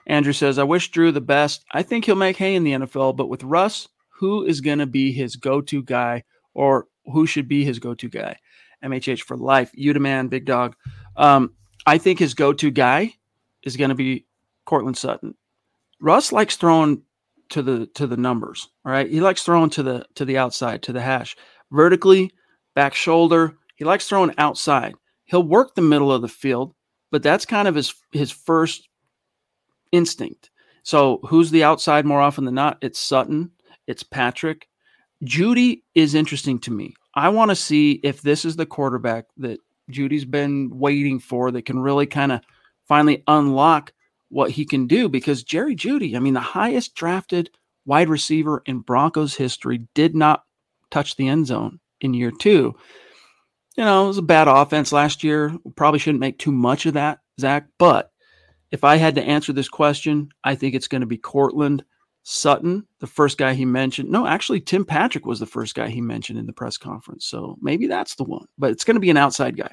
[0.07, 1.63] Andrew says, I wish Drew the best.
[1.71, 4.87] I think he'll make hay in the NFL, but with Russ, who is going to
[4.87, 6.23] be his go to guy
[6.55, 8.37] or who should be his go to guy?
[8.83, 9.71] MHH for life.
[9.77, 10.75] Udaman, big dog.
[11.15, 11.53] Um,
[11.85, 13.13] I think his go to guy
[13.63, 14.25] is going to be
[14.65, 15.35] Courtland Sutton.
[15.99, 17.03] Russ likes throwing
[17.49, 18.69] to the to the numbers.
[18.85, 21.35] All right, he likes throwing to the to the outside to the hash
[21.71, 22.31] vertically,
[22.75, 23.57] back shoulder.
[23.75, 24.93] He likes throwing outside.
[25.25, 26.73] He'll work the middle of the field,
[27.11, 28.87] but that's kind of his his first
[29.91, 30.49] instinct.
[30.83, 32.77] So who's the outside more often than not?
[32.81, 33.51] It's Sutton.
[33.87, 34.67] It's Patrick.
[35.23, 36.93] Jeudy is interesting to me.
[37.13, 41.65] I want to see if this is the quarterback that Jeudy's been waiting for that
[41.65, 42.41] can really kind of
[42.87, 43.93] finally unlock
[44.29, 47.49] what he can do because Jerry Jeudy, I mean, the highest drafted
[47.85, 50.43] wide receiver in Broncos history, did not
[50.89, 52.75] touch the end zone in year two.
[53.77, 55.55] You know, it was a bad offense last year.
[55.75, 57.67] Probably shouldn't make too much of that, Zack.
[57.77, 58.11] But
[58.71, 61.83] if I had to answer this question, I think it's going to be Courtland
[62.23, 64.09] Sutton, the first guy he mentioned.
[64.09, 67.25] No, actually, Tim Patrick was the first guy he mentioned in the press conference.
[67.25, 69.71] So maybe that's the one, but it's going to be an outside guy.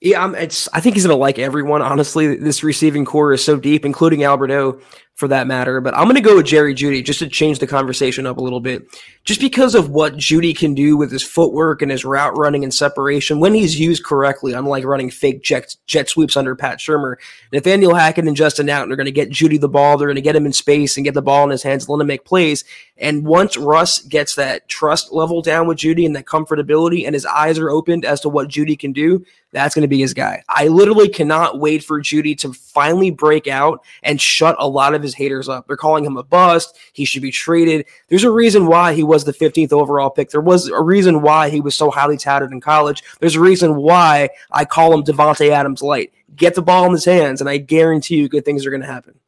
[0.00, 0.68] Yeah, it's.
[0.72, 1.80] I think he's going to like everyone.
[1.80, 4.80] Honestly, this receiving core is so deep, including Alberto
[5.14, 5.80] for that matter.
[5.80, 8.42] But I'm going to go with Jerry Jeudy just to change the conversation up a
[8.42, 8.84] little bit,
[9.24, 12.72] just because of what Jeudy can do with his footwork and his route running and
[12.72, 14.52] separation when he's used correctly.
[14.52, 17.16] Unlike running fake jet jet sweeps under Pat Shurmur,
[17.52, 19.96] Nathaniel Hackett and Justin Outten are going to get Jeudy the ball.
[19.96, 22.00] They're going to get him in space and get the ball in his hands, let
[22.00, 22.64] him make plays.
[22.96, 27.26] And once Russ gets that trust level down with Jeudy and that comfortability, and his
[27.26, 30.42] eyes are opened as to what Jeudy can do, that's going to be his guy.
[30.48, 35.01] I literally cannot wait for Jeudy to finally break out and shut a lot of
[35.04, 35.66] his haters up.
[35.66, 36.76] They're calling him a bust.
[36.92, 37.86] He should be traded.
[38.08, 40.30] There's a reason why he was the 15th overall pick.
[40.30, 43.02] There was a reason why he was so highly touted in college.
[43.20, 46.12] There's a reason why I call him Davante Adams light.
[46.34, 48.86] Get the ball in his hands, and I guarantee you good things are going to
[48.86, 49.18] happen.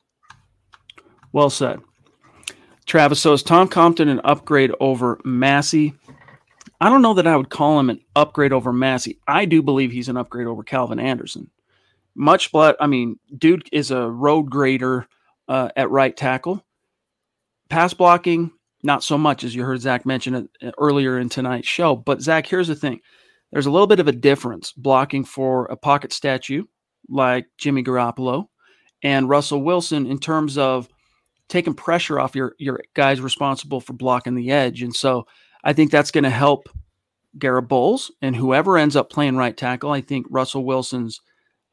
[1.33, 1.81] Well said.
[2.87, 5.95] Travis, so is Tom Compton an upgrade over Massie?
[6.81, 9.19] I don't know that I would call him an upgrade over Massie.
[9.27, 11.51] I do believe he's an upgrade over Calvin Anderson.
[12.15, 12.77] Much blood.
[12.79, 15.09] I mean, dude is a road grader
[15.49, 16.65] uh, at right tackle.
[17.69, 18.53] Pass blocking,
[18.83, 21.97] not so much as you heard Zack mention it uh, earlier in tonight's show.
[21.97, 23.01] But Zack, here's the thing:
[23.53, 26.65] there's a little bit of a difference blocking for a pocket statue
[27.09, 28.49] like Jimmy Garoppolo
[29.03, 30.89] and Russell Wilson in terms of
[31.49, 34.83] taking pressure off your your guys responsible for blocking the edge.
[34.83, 35.27] And so
[35.63, 36.69] I think that's going to help
[37.39, 39.91] Garett Bolles and whoever ends up playing right tackle.
[39.91, 41.21] I think Russell Wilson's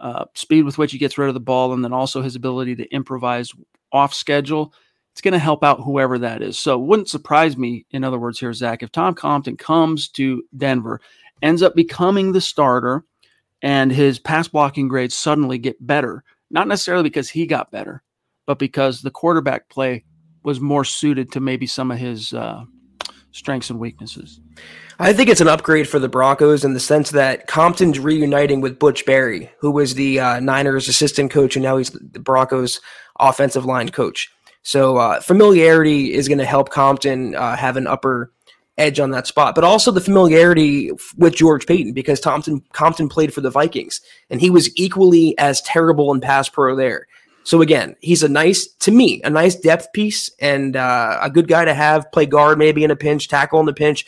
[0.02, 2.76] uh, speed with which he gets rid of the ball, and then also his ability
[2.76, 3.52] to improvise
[3.92, 4.74] off schedule.
[5.14, 6.58] It's going to help out whoever that is.
[6.58, 10.44] So it wouldn't surprise me, in other words, here, Zack, if Tom Compton comes to
[10.58, 11.02] Denver,
[11.42, 13.04] ends up becoming the starter,
[13.62, 16.24] and his pass blocking grades suddenly get better.
[16.50, 18.04] Not necessarily because he got better,
[18.46, 20.04] but because the quarterback play
[20.44, 22.64] was more suited to maybe some of his uh,
[23.32, 24.40] strengths and weaknesses.
[25.00, 28.78] I think it's an upgrade for the Broncos in the sense that Compton's reuniting with
[28.78, 32.80] Butch Barry, who was the uh, Niners assistant coach, and now he's the Broncos
[33.20, 34.30] offensive line coach.
[34.64, 38.32] So uh, familiarity is going to help Compton uh, have an upper
[38.78, 43.34] edge on that spot, but also the familiarity with George Paton because Compton Compton played
[43.34, 47.08] for the Vikings and he was equally as terrible in pass pro there.
[47.44, 51.48] So again, he's a nice to me, a nice depth piece and uh, a good
[51.48, 54.06] guy to have play guard maybe in a pinch, tackle in the pinch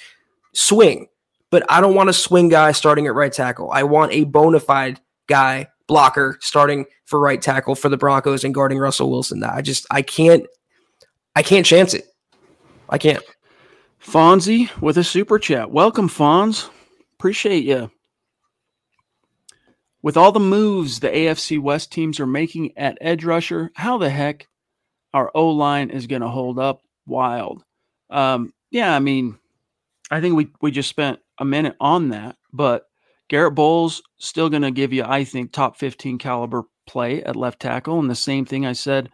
[0.54, 1.08] swing,
[1.50, 3.72] but I don't want a swing guy starting at right tackle.
[3.72, 8.54] I want a bona fide guy blocker starting for right tackle for the Broncos and
[8.54, 9.44] guarding Russell Wilson.
[9.44, 10.46] I just I can't
[11.36, 12.08] I can't chance it.
[12.90, 13.24] I can't.
[14.04, 15.72] Fonzie with a super chat.
[15.72, 16.70] Welcome, Fonz.
[17.18, 17.90] Appreciate you.
[20.04, 24.10] With all the moves the AFC West teams are making at edge rusher, how the
[24.10, 24.48] heck
[25.14, 26.82] our O line is going to hold up?
[27.08, 27.64] Wild.
[28.10, 29.38] Um, yeah, I mean,
[30.12, 32.86] I think we we just spent a minute on that, but
[33.30, 37.62] Garett Bolles still going to give you, I think, top 15 caliber play at left
[37.62, 38.00] tackle.
[38.00, 39.10] And the same thing I said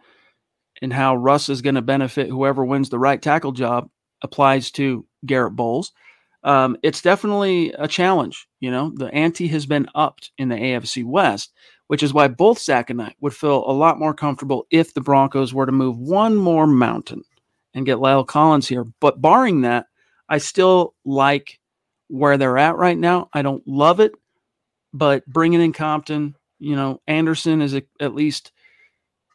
[0.82, 3.88] in how Russ is going to benefit whoever wins the right tackle job
[4.22, 5.92] applies to Garett Bolles.
[6.42, 8.48] Um, it's definitely a challenge.
[8.60, 11.52] You know, the ante has been upped in the AFC West,
[11.88, 15.00] which is why both Zach and I would feel a lot more comfortable if the
[15.00, 17.22] Broncos were to move one more mountain
[17.74, 18.84] and get La'el Collins here.
[19.00, 19.86] But barring that,
[20.28, 21.58] I still like
[22.08, 23.28] where they're at right now.
[23.32, 24.12] I don't love it,
[24.92, 28.52] but bringing in Compton, you know, Anderson is a, at least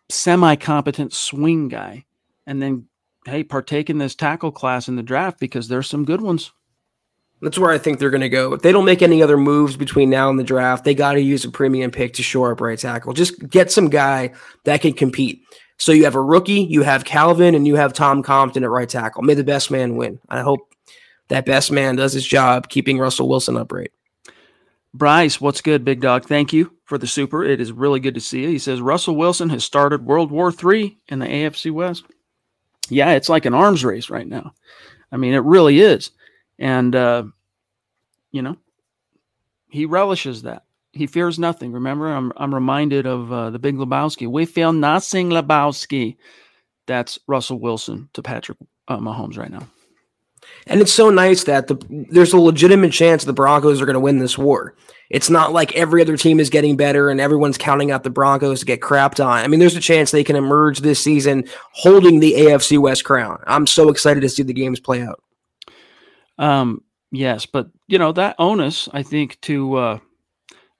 [0.10, 2.06] semi competent swing guy.
[2.48, 2.88] And then,
[3.26, 6.52] hey, partake in this tackle class in the draft because there's some good ones.
[7.42, 8.54] That's where I think they're going to go.
[8.54, 11.22] If they don't make any other moves between now and the draft, they got to
[11.22, 13.14] use a premium pick to shore up right tackle.
[13.14, 15.44] Just get some guy that can compete.
[15.78, 18.88] So you have a rookie, you have Calvin, and you have Tom Compton at right
[18.88, 19.24] tackle.
[19.24, 20.20] May the best man win.
[20.30, 20.74] I hope
[21.28, 23.92] that best man does his job keeping Russell Wilson upright.
[24.94, 26.26] Bryce, what's good, big dog?
[26.26, 27.44] Thank you for the super.
[27.44, 28.48] It is really good to see you.
[28.48, 32.06] He says Russell Wilson has started World War III in the AFC West.
[32.88, 34.54] Yeah, it's like an arms race right now.
[35.12, 36.12] I mean, it really is.
[36.60, 37.24] And, uh,
[38.32, 38.58] you know,
[39.70, 40.64] he relishes that.
[40.94, 41.74] He fears nothing.
[41.74, 44.28] Remember, I'm, I'm reminded of uh, the big Lebowski.
[44.28, 46.16] We feel nothing, Lebowski.
[46.86, 49.68] That's Russell Wilson to Patrick uh, Mahomes right now.
[50.68, 54.00] And it's so nice that the, there's a legitimate chance the Broncos are going to
[54.00, 54.76] win this war.
[55.10, 58.62] It's not like every other team is getting better and everyone's counting out the Broncos
[58.62, 59.44] to get crapped on.
[59.44, 63.42] I mean, there's a chance they can emerge this season holding the AFC West crown.
[63.46, 65.22] I'm so excited to see the games play out.
[66.38, 70.00] Um, yes, but you know that onus, I think, to uh,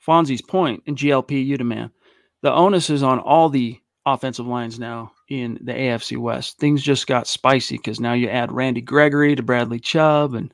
[0.06, 1.92] Fonzie's point in GLP Udaman,
[2.42, 6.60] the onus is on all the offensive lines now in the AFC West.
[6.60, 10.54] Things just got spicy because now you add Randy Gregory to Bradley Chubb, and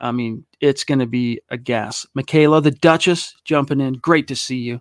[0.00, 2.06] I mean it's going to be a gas.
[2.14, 3.94] Michaela, the Duchess, jumping in.
[3.94, 4.80] Great to see you.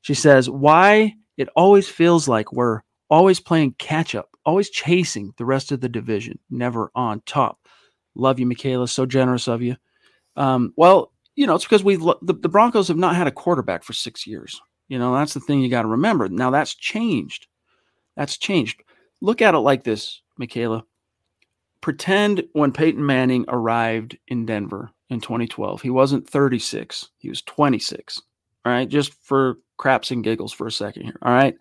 [0.00, 5.44] She says, "Why it always feels like we're always playing catch up, always chasing the
[5.44, 7.61] rest of the division, never on top."
[8.14, 8.88] Love you, Michaela.
[8.88, 9.76] So generous of you.
[10.36, 13.82] Um, well, you know, it's because we the, the Broncos have not had a quarterback
[13.82, 14.60] for six years.
[14.88, 16.28] You know, that's the thing you got to remember.
[16.28, 17.46] Now that's changed.
[18.16, 18.82] That's changed.
[19.20, 20.84] Look at it like this, Michaela.
[21.80, 28.20] Pretend when Peyton Manning arrived in Denver in 2012, he wasn't 36, he was 26.
[28.64, 31.18] All right, just for craps and giggles for a second here.
[31.22, 31.56] All right.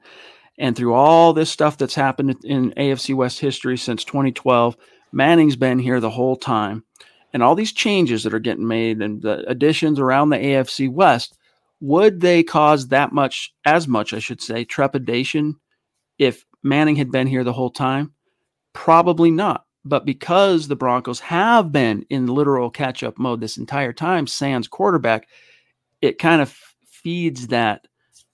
[0.59, 4.77] And through all this stuff that's happened in AFC West history since 2012,
[5.11, 6.83] Manning's been here the whole time.
[7.33, 11.37] And all these changes that are getting made and the additions around the AFC West,
[11.79, 15.55] would they cause that much, as much, I should say, trepidation
[16.19, 18.13] if Manning had been here the whole time?
[18.73, 19.65] Probably not.
[19.83, 24.67] But because the Broncos have been in literal catch up mode this entire time, sans
[24.67, 25.27] quarterback,
[26.01, 26.55] it kind of
[26.87, 27.87] feeds that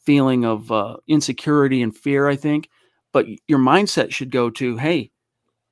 [0.04, 2.70] feeling of uh, insecurity and fear, I think.
[3.14, 5.12] But your mindset should go to, hey,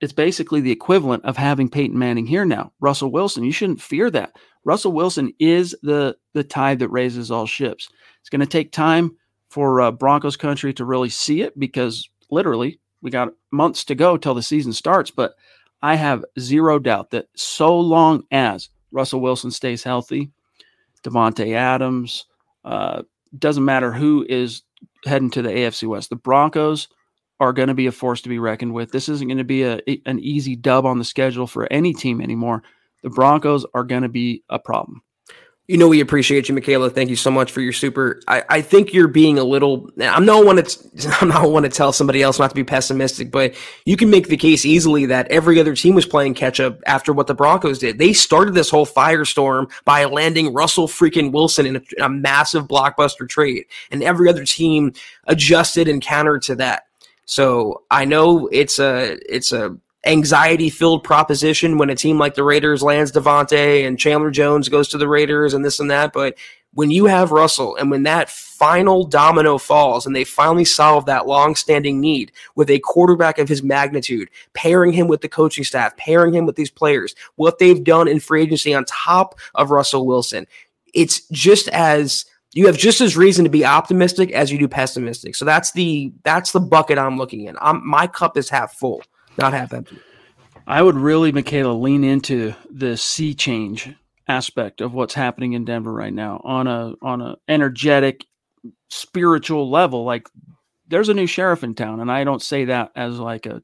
[0.02, 2.72] it's basically the equivalent of having Peyton Manning here now.
[2.80, 4.36] Russell Wilson, you shouldn't fear that.
[4.64, 7.90] Russell Wilson is the the tide that raises all ships.
[8.20, 9.16] It's going to take time
[9.50, 14.18] for uh, Broncos country to really see it because literally we got months to go
[14.18, 15.12] till the season starts.
[15.12, 15.36] But
[15.82, 20.32] I have zero doubt that so long as Russell Wilson stays healthy,
[21.04, 22.26] Davante Adams,
[22.64, 23.04] uh,
[23.38, 24.64] doesn't matter who is
[25.06, 26.10] heading to the AFC West.
[26.10, 26.88] The Broncos
[27.40, 28.92] are going to be a force to be reckoned with.
[28.92, 32.22] This isn't going to be a, an easy dub on the schedule for any team
[32.22, 32.64] anymore.
[33.04, 35.02] The Broncos are going to be a problem.
[35.68, 36.92] You know, we appreciate you, Michaela.
[36.92, 38.22] Thank you so much for your super.
[38.28, 39.90] I, I think you're being a little.
[40.00, 41.18] I'm not one to.
[41.22, 44.28] I'm not one to tell somebody else not to be pessimistic, but you can make
[44.28, 47.80] the case easily that every other team was playing catch up after what the Broncos
[47.80, 47.98] did.
[47.98, 53.28] They started this whole firestorm by landing Russell freaking Wilson in a, a massive blockbuster
[53.28, 56.84] trade, and every other team adjusted and countered to that.
[57.26, 62.44] So I know it's a it's a anxiety filled proposition when a team like the
[62.44, 66.14] Raiders lands Davante and Chandler Jones goes to the Raiders and this and that.
[66.14, 66.38] But
[66.74, 71.26] when you have Russell and when that final domino falls and they finally solve that
[71.26, 76.34] long-standing need with a quarterback of his magnitude, pairing him with the coaching staff, pairing
[76.34, 80.46] him with these players, what they've done in free agency on top of Russell Wilson,
[80.94, 85.36] it's just as you have just as reason to be optimistic as you do pessimistic.
[85.36, 87.58] So that's the that's the bucket I'm looking in.
[87.62, 89.04] I'm, my cup is half full,
[89.38, 90.00] not half empty.
[90.66, 93.94] I would really, Michaela, lean into the sea change
[94.28, 98.26] aspect of what's happening in Denver right now on a on a energetic,
[98.90, 100.06] spiritual level.
[100.06, 100.28] Like
[100.88, 103.62] there's a new sheriff in town, and I don't say that as like a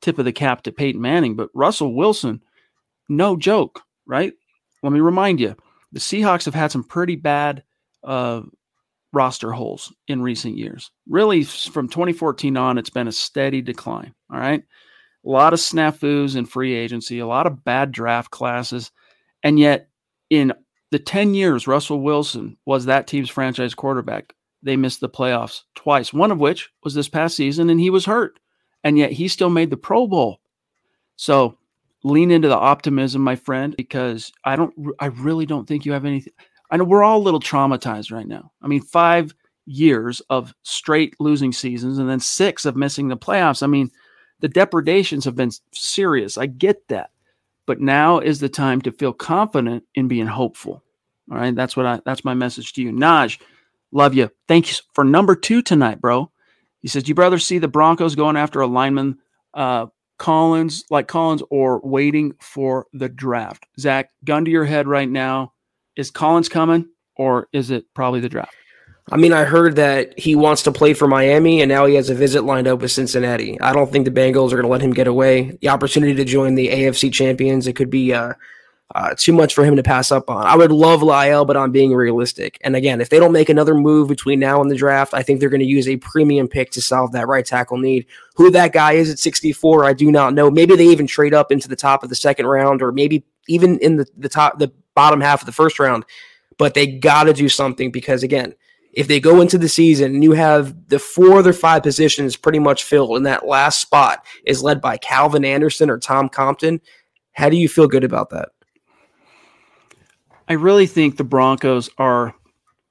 [0.00, 2.40] tip of the cap to Peyton Manning, but Russell Wilson,
[3.10, 4.32] no joke, right?
[4.82, 5.54] Let me remind you,
[5.92, 7.62] the Seahawks have had some pretty bad
[8.04, 8.42] uh,
[9.12, 10.90] roster holes in recent years.
[11.08, 14.14] Really, from 2014 on, it's been a steady decline.
[14.32, 14.62] All right.
[15.24, 18.90] A lot of snafus in free agency, a lot of bad draft classes.
[19.42, 19.88] And yet,
[20.30, 20.52] in
[20.90, 26.12] the 10 years Russell Wilson was that team's franchise quarterback, they missed the playoffs twice,
[26.12, 28.38] one of which was this past season, and he was hurt.
[28.84, 30.40] And yet, he still made the Pro Bowl.
[31.14, 31.56] So,
[32.02, 36.04] lean into the optimism, my friend, because I don't, I really don't think you have
[36.04, 36.32] anything.
[36.72, 38.50] I know we're all a little traumatized right now.
[38.62, 39.34] I mean, five
[39.66, 43.62] years of straight losing seasons and then six of missing the playoffs.
[43.62, 43.90] I mean,
[44.40, 46.38] the depredations have been serious.
[46.38, 47.10] I get that.
[47.66, 50.82] But now is the time to feel confident in being hopeful.
[51.30, 51.54] All right.
[51.54, 52.90] That's what I that's my message to you.
[52.90, 53.38] Naj,
[53.92, 54.30] love you.
[54.48, 56.32] Thank you for number two tonight, bro.
[56.80, 59.18] He says, Do you rather see the Broncos going after a lineman,
[59.54, 59.86] uh,
[60.18, 63.66] Collins, like Collins, or waiting for the draft?
[63.78, 65.52] Zach, gun to your head right now
[65.96, 68.54] is Collins coming or is it probably the draft?
[69.10, 72.08] I mean, I heard that he wants to play for Miami and now he has
[72.08, 73.60] a visit lined up with Cincinnati.
[73.60, 75.58] I don't think the Bengals are going to let him get away.
[75.60, 78.34] The opportunity to join the AFC champions, it could be uh,
[78.94, 80.46] uh, too much for him to pass up on.
[80.46, 82.58] I would love La'el, but I'm being realistic.
[82.62, 85.40] And again, if they don't make another move between now and the draft, I think
[85.40, 88.06] they're going to use a premium pick to solve that right tackle need.
[88.36, 90.50] Who that guy is at 64, I do not know.
[90.50, 93.78] Maybe they even trade up into the top of the second round, or maybe even
[93.78, 96.04] in the, the top, the bottom half of the first round,
[96.58, 98.54] but they got to do something because, again,
[98.92, 102.58] if they go into the season and you have the four other five positions pretty
[102.58, 106.80] much filled and that last spot is led by Calvin Anderson or Tom Compton,
[107.32, 108.50] how do you feel good about that?
[110.48, 112.34] I really think the Broncos are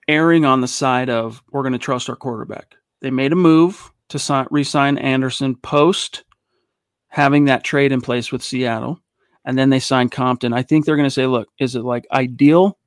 [0.08, 2.76] erring on the side of we're going to trust our quarterback.
[3.02, 6.24] They made a move to sign, re-sign Anderson post
[7.10, 9.00] having that trade in place with Seattle
[9.46, 10.54] and then they sign Compton.
[10.54, 12.78] I think they're going to say, look, is it like ideal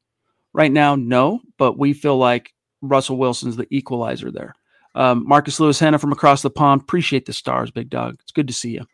[0.53, 0.95] right now?
[0.95, 4.55] No, but we feel like Russell Wilson's the equalizer there.
[4.95, 6.83] Um, Marcus Lewis Henna from across the pond.
[6.83, 8.19] Appreciate the stars, big dog.
[8.23, 8.87] It's good to see you.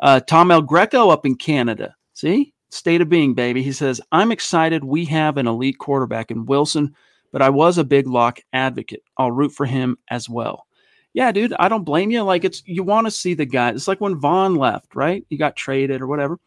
[0.00, 1.94] Uh, Tom El Greco up in Canada.
[2.14, 3.62] See, state of being, baby.
[3.62, 6.94] He says, I'm excited we have an elite quarterback in Wilson,
[7.32, 9.02] but I was a big lock advocate.
[9.18, 10.66] I'll root for him as well.
[11.12, 12.22] Yeah, dude, I don't blame you.
[12.22, 13.70] Like, it's you want to see the guy.
[13.70, 15.24] It's like when Von left, right?
[15.28, 16.40] He got traded or whatever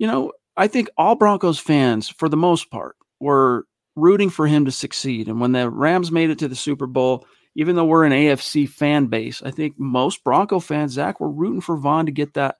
[0.00, 4.64] you know, I think all Broncos fans, for the most part, were rooting for him
[4.64, 5.28] to succeed.
[5.28, 8.66] And when the Rams made it to the Super Bowl, even though we're an AFC
[8.66, 12.56] fan base, I think most Bronco fans, Zach, were rooting for Von to get that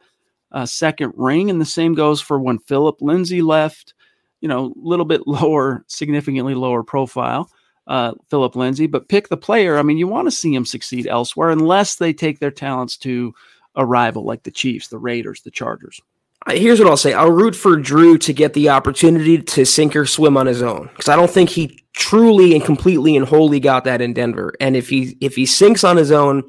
[0.53, 1.49] uh, second ring.
[1.49, 3.95] And the same goes for when Phillip Lindsay left,
[4.43, 7.51] you know, a little bit lower, significantly lower profile,
[7.87, 9.79] uh, Phillip Lindsay, but pick the player.
[9.79, 13.33] I mean, you want to see him succeed elsewhere unless they take their talents to
[13.77, 16.03] a rival like the Chiefs, the Raiders, the Chargers
[16.49, 17.13] here's what I'll say.
[17.13, 20.89] I'll root for Drew to get the opportunity to sink or swim on his own
[20.89, 24.55] because I don't think he truly and completely and wholly got that in Denver.
[24.61, 26.43] And if he if he sinks on his own,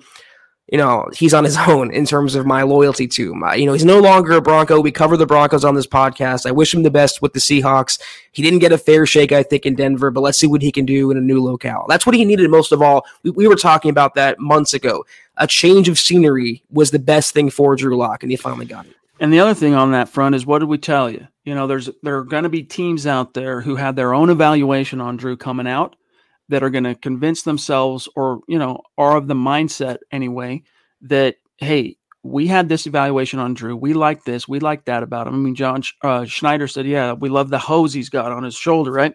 [0.72, 3.44] you know he's on his own in terms of my loyalty to him.
[3.58, 4.80] You know he's no longer a Bronco.
[4.80, 6.46] We cover the Broncos on this podcast.
[6.46, 8.00] I wish him the best with the Seahawks.
[8.32, 10.72] He didn't get a fair shake, I think, in Denver, but let's see what he
[10.72, 11.86] can do in a new locale.
[11.90, 13.06] That's what he needed most of all.
[13.24, 15.06] We, we were talking about that months ago.
[15.38, 18.86] A change of scenery was the best thing for Drew Lock, and he finally got
[18.86, 18.96] it.
[19.22, 21.28] And the other thing on that front is what did we tell you?
[21.46, 24.32] You know, there's there are going to be teams out there who have their own
[24.32, 25.96] evaluation on Drew coming out
[26.50, 30.64] that are going to convince themselves or, you know, are of the mindset anyway
[31.02, 33.78] that hey, we had this evaluation on Drew.
[33.78, 34.48] We like this.
[34.48, 35.36] We like that about him.
[35.36, 38.56] I mean, John uh, Schneider said, "Yeah, we love the hose he's got on his
[38.56, 39.14] shoulder, right?"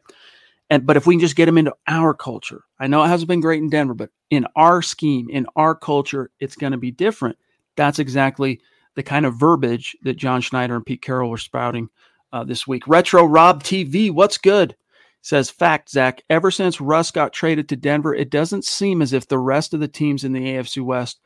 [0.71, 3.29] And but if we can just get him into our culture, I know it hasn't
[3.29, 6.93] been great in Denver, but in our scheme, in our culture, it's going to be
[6.93, 7.39] different.
[7.77, 8.61] That's exactly
[8.97, 11.89] the kind of verbiage that John Schneider and Pete Carroll were spouting
[12.33, 12.89] uh, this week.
[12.89, 14.75] Retro Rob TV, what's good?
[15.23, 16.23] Says fact, Zach.
[16.31, 19.81] Ever since Russ got traded to Denver, it doesn't seem as if the rest of
[19.81, 21.21] the teams in the AFC West.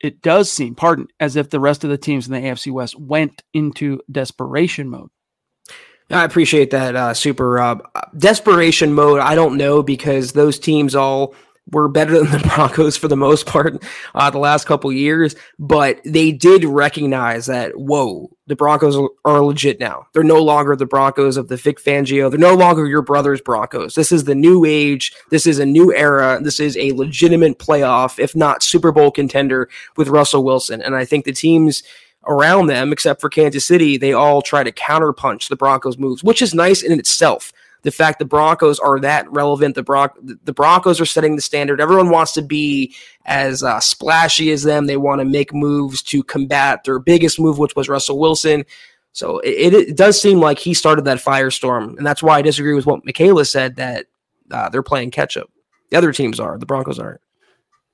[0.00, 2.98] It does seem, pardon, as if the rest of the teams in the AFC West
[2.98, 5.10] went into desperation mode.
[6.10, 7.88] I appreciate that, uh, Super Rob.
[8.16, 11.34] Desperation mode, I don't know because those teams all
[11.72, 13.82] were better than the Broncos for the most part
[14.14, 19.80] uh, the last couple years, but they did recognize that whoa, the Broncos are legit
[19.80, 20.06] now.
[20.12, 22.30] They're no longer the Broncos of the Vic Fangio.
[22.30, 23.94] They're no longer your brother's Broncos.
[23.94, 25.12] This is the new age.
[25.30, 26.38] This is a new era.
[26.40, 30.80] This is a legitimate playoff, if not Super Bowl contender with Russell Wilson.
[30.80, 31.82] And I think the teams
[32.26, 36.42] around them, except for Kansas City, they all try to counterpunch the Broncos' moves, which
[36.42, 37.52] is nice in itself.
[37.86, 41.80] The fact the Broncos are that relevant, the Bron- the Broncos are setting the standard.
[41.80, 42.92] Everyone wants to be
[43.26, 44.86] as uh, splashy as them.
[44.86, 48.64] They want to make moves to combat their biggest move, which was Russell Wilson.
[49.12, 52.74] So it, it, does seem like he started that firestorm, and that's why I disagree
[52.74, 54.06] with what Michaela said that
[54.50, 55.48] uh, they're playing catch up.
[55.90, 57.20] The other teams are, the Broncos aren't.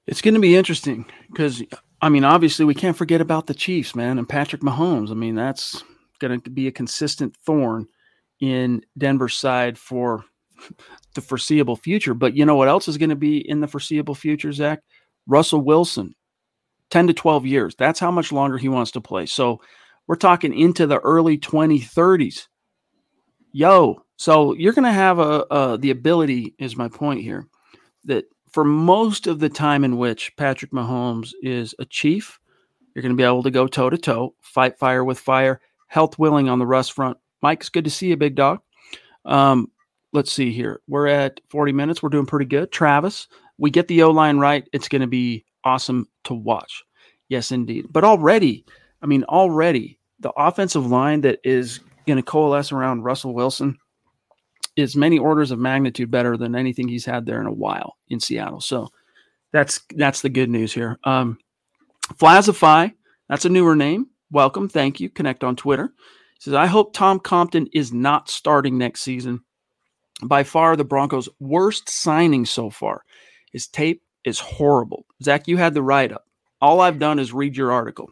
[0.07, 1.63] It's going to be interesting because
[2.01, 5.11] I mean, obviously, we can't forget about the Chiefs, man, and Patrick Mahomes.
[5.11, 5.85] I mean, that's
[6.19, 7.89] going to be a consistent thorn
[8.43, 10.25] in Denver's side for
[11.15, 12.13] the foreseeable future.
[12.13, 14.81] But you know what else is going to be in the foreseeable future, Zach?
[15.29, 16.17] Russell Wilson,
[16.91, 17.77] 10 to 12 years.
[17.77, 19.27] That's how much longer he wants to play.
[19.27, 19.61] So
[20.09, 22.49] we're talking into the early 2030s.
[23.53, 27.47] Yo, so you're going to have a, a the ability, is my point here,
[28.07, 32.41] that for most of the time in which Patrick Mahomes is a chief,
[32.93, 36.19] you're going to be able to go toe to toe, fight fire with fire, health
[36.19, 37.19] willing on the Russ front.
[37.43, 38.61] Mike, it's good to see you, big dog.
[39.25, 39.71] Um,
[40.13, 40.81] let's see here.
[40.89, 42.03] We're at 40 minutes.
[42.03, 42.71] We're doing pretty good.
[42.71, 43.29] Travis,
[43.59, 44.69] we get the O line right.
[44.73, 46.85] It's going to be awesome to watch.
[47.29, 47.87] Yes, indeed.
[47.91, 48.65] But already,
[49.03, 53.77] I mean, already the offensive line that is going to coalesce around Russell Wilson
[54.77, 58.21] is many orders of magnitude better than anything he's had there in a while in
[58.21, 58.61] Seattle.
[58.61, 58.89] So
[59.53, 60.99] that's that's the good news here.
[61.05, 61.39] Um,
[62.15, 62.93] Flazify,
[63.29, 64.07] that's a newer name.
[64.31, 65.11] Welcome, thank you.
[65.11, 65.93] Connect on Twitter.
[66.43, 69.43] Says, I hope Tom Compton is not starting next season.
[70.25, 73.05] By far the Broncos' worst signing so far.
[73.53, 75.07] His tape is horrible.
[75.23, 76.25] Zach, you had the write up.
[76.61, 78.09] All I've done is read your article.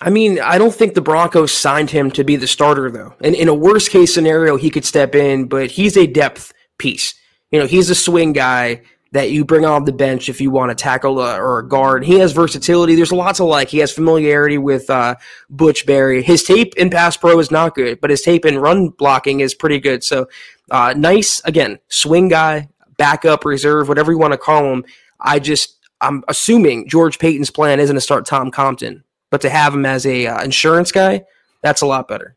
[0.00, 3.16] I mean, I don't think the Broncos signed him to be the starter, though.
[3.20, 7.12] And in a worst case scenario, he could step in, but he's a depth piece.
[7.50, 8.82] You know, he's a swing guy
[9.12, 12.04] that you bring on the bench if you want to tackle a, or a guard.
[12.04, 12.94] He has versatility.
[12.94, 13.68] There's lots of like.
[13.68, 15.16] He has familiarity with uh,
[15.48, 16.22] Butch Barry.
[16.22, 19.54] His tape in pass pro is not good, but his tape in run blocking is
[19.54, 20.04] pretty good.
[20.04, 20.28] So
[20.70, 24.84] uh, nice again, swing guy, backup, reserve, whatever you want to call him.
[25.20, 29.74] I just I'm assuming George Paton's plan isn't to start Tom Compton but to have
[29.74, 31.24] him as a uh, insurance guy,
[31.62, 32.36] that's a lot better.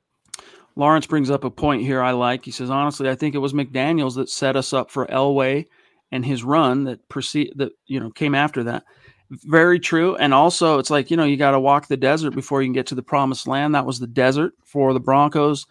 [0.75, 2.45] Lawrence brings up a point here I like.
[2.45, 5.67] He says, honestly, I think it was McDaniels that set us up for Elway
[6.11, 8.83] and his run that proceed that you know came after that.
[9.29, 10.17] Very true.
[10.17, 12.73] And also, it's like you know you got to walk the desert before you can
[12.73, 13.75] get to the promised land.
[13.75, 15.65] That was the desert for the Broncos.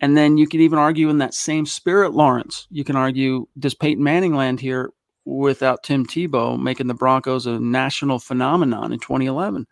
[0.00, 2.66] And then you could even argue in that same spirit, Lawrence.
[2.70, 4.90] You can argue does Peyton Manning land here
[5.24, 9.66] without Tim Tebow making the Broncos a national phenomenon in 2011?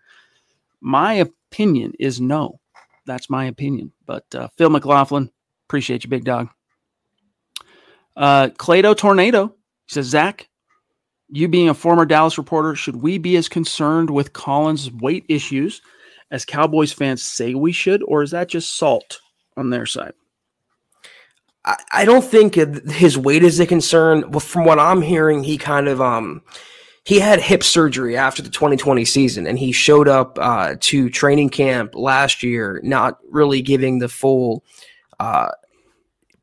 [0.81, 2.61] My opinion is no.
[3.05, 3.93] That's my opinion.
[4.07, 5.31] But uh, Phil McLaughlin,
[5.69, 6.49] appreciate you, big dog.
[8.17, 9.55] Uh, Clado Tornado
[9.93, 10.49] says, Zach,
[11.29, 15.81] you being a former Dallas reporter, should we be as concerned with Collins' weight issues
[16.31, 19.21] as Cowboys fans say we should, or is that just salt
[19.57, 20.15] on their side?
[21.65, 22.55] I, don't think
[22.91, 24.29] his weight is a concern.
[24.31, 26.43] But from what I'm hearing, he kind of um
[27.05, 31.49] he had hip surgery after the 2020 season and he showed up uh, to training
[31.49, 34.65] camp last year not really giving the full
[35.19, 35.49] uh,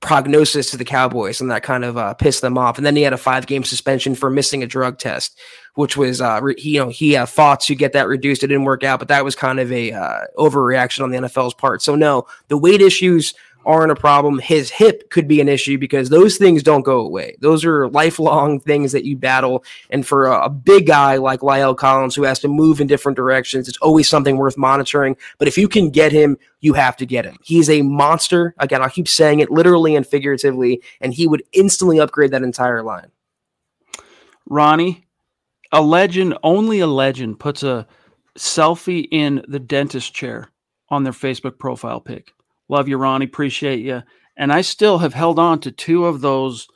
[0.02, 2.78] prognosis to the cowboys and that kind of uh, pissed them off.
[2.78, 5.38] And then he had a five game suspension for missing a drug test
[5.76, 8.44] which was uh, re- he, you know he fought to get that reduced.
[8.44, 11.54] It didn't work out but that was kind of a uh, overreaction on the nfl's
[11.54, 11.82] part.
[11.82, 13.34] So no the weight issues
[13.66, 14.40] aren't a problem.
[14.40, 17.36] His hip could be an issue because those things don't go away.
[17.40, 19.64] Those are lifelong things that you battle.
[19.90, 23.16] And for a, a, big guy like La'el Collins who has to move in different
[23.16, 25.18] directions, it's always something worth monitoring.
[25.38, 27.38] But if you can get him, you have to get him.
[27.42, 28.56] He's a monster.
[28.58, 32.84] Again, I keep saying it literally and figuratively, and he would instantly upgrade that entire
[32.84, 33.12] line.
[34.46, 35.06] Ronnie,
[35.72, 37.88] a legend, only a legend, puts a
[38.38, 40.50] selfie in the dentist chair
[40.90, 42.34] on their Facebook profile pic.
[42.70, 43.26] Love you, Ronnie.
[43.26, 44.04] Appreciate you.
[44.38, 46.68] And I still have held on to two of those.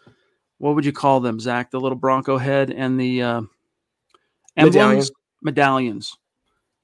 [0.58, 1.72] What would you call them, Zach?
[1.72, 3.42] The little Bronco head and the uh,
[4.58, 6.18] emblems, medallions.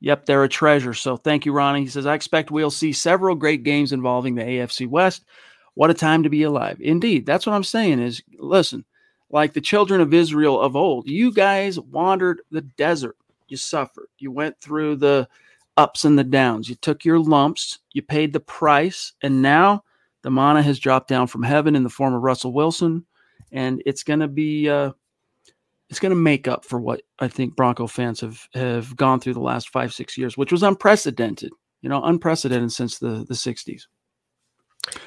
[0.01, 0.93] Yep, they're a treasure.
[0.93, 1.82] So thank you, Ronnie.
[1.82, 5.26] He says, I expect we'll see several great games involving the AFC West.
[5.74, 6.78] What a time to be alive.
[6.80, 8.86] Indeed, that's what I'm saying is listen,
[9.30, 13.18] like the children of Israel of old, you guys wandered the desert.
[13.47, 14.07] You suffered.
[14.18, 15.28] You went through the
[15.80, 16.67] ups and the downs.
[16.67, 19.84] You took your lumps, you paid the price, and now
[20.23, 23.05] the mana has dropped down from heaven in the form of Russell Wilson,
[23.53, 24.91] and it's going to be uh,
[25.89, 29.36] it's going to make up for what I think Bronco fans have have gone through
[29.36, 31.51] the last five six years, which was unprecedented.
[31.82, 33.84] You know, unprecedented since the the '60s.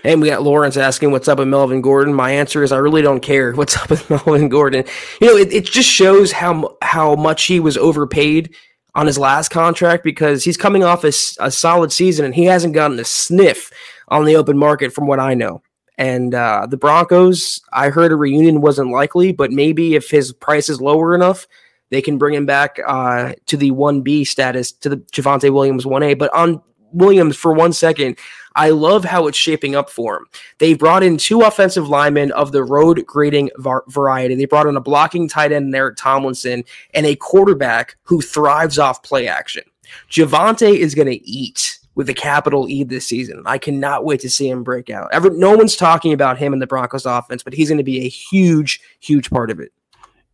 [0.05, 2.15] And we got Lawrence asking what's up with Melvin Gordon.
[2.15, 4.85] My answer is I really don't care what's up with Melvin Gordon.
[5.21, 8.55] You know, it, it just shows how how much he was overpaid
[8.95, 12.75] on his last contract because he's coming off a, a solid season and he hasn't
[12.75, 13.71] gotten a sniff
[14.09, 15.63] on the open market from what I know.
[15.99, 20.69] And uh, the Broncos, I heard a reunion wasn't likely, but maybe if his price
[20.69, 21.47] is lower enough,
[21.91, 26.19] they can bring him back uh, to the 1B status, to the Javonte Williams 1A.
[26.19, 26.63] But on
[26.93, 28.19] Williams for one second,
[28.57, 30.27] I love how it's shaping up for him.
[30.59, 34.35] They brought in two offensive linemen of the road grading var- variety.
[34.35, 39.03] They brought in a blocking tight end, Eric Tomlinson, and a quarterback who thrives off
[39.03, 39.65] play action.
[40.11, 43.43] Javonte is going to eat with a capital E this season.
[43.45, 45.09] I cannot wait to see him break out.
[45.13, 48.05] Ever, no one's talking about him in the Broncos offense, but he's going to be
[48.05, 49.73] a huge, huge part of it.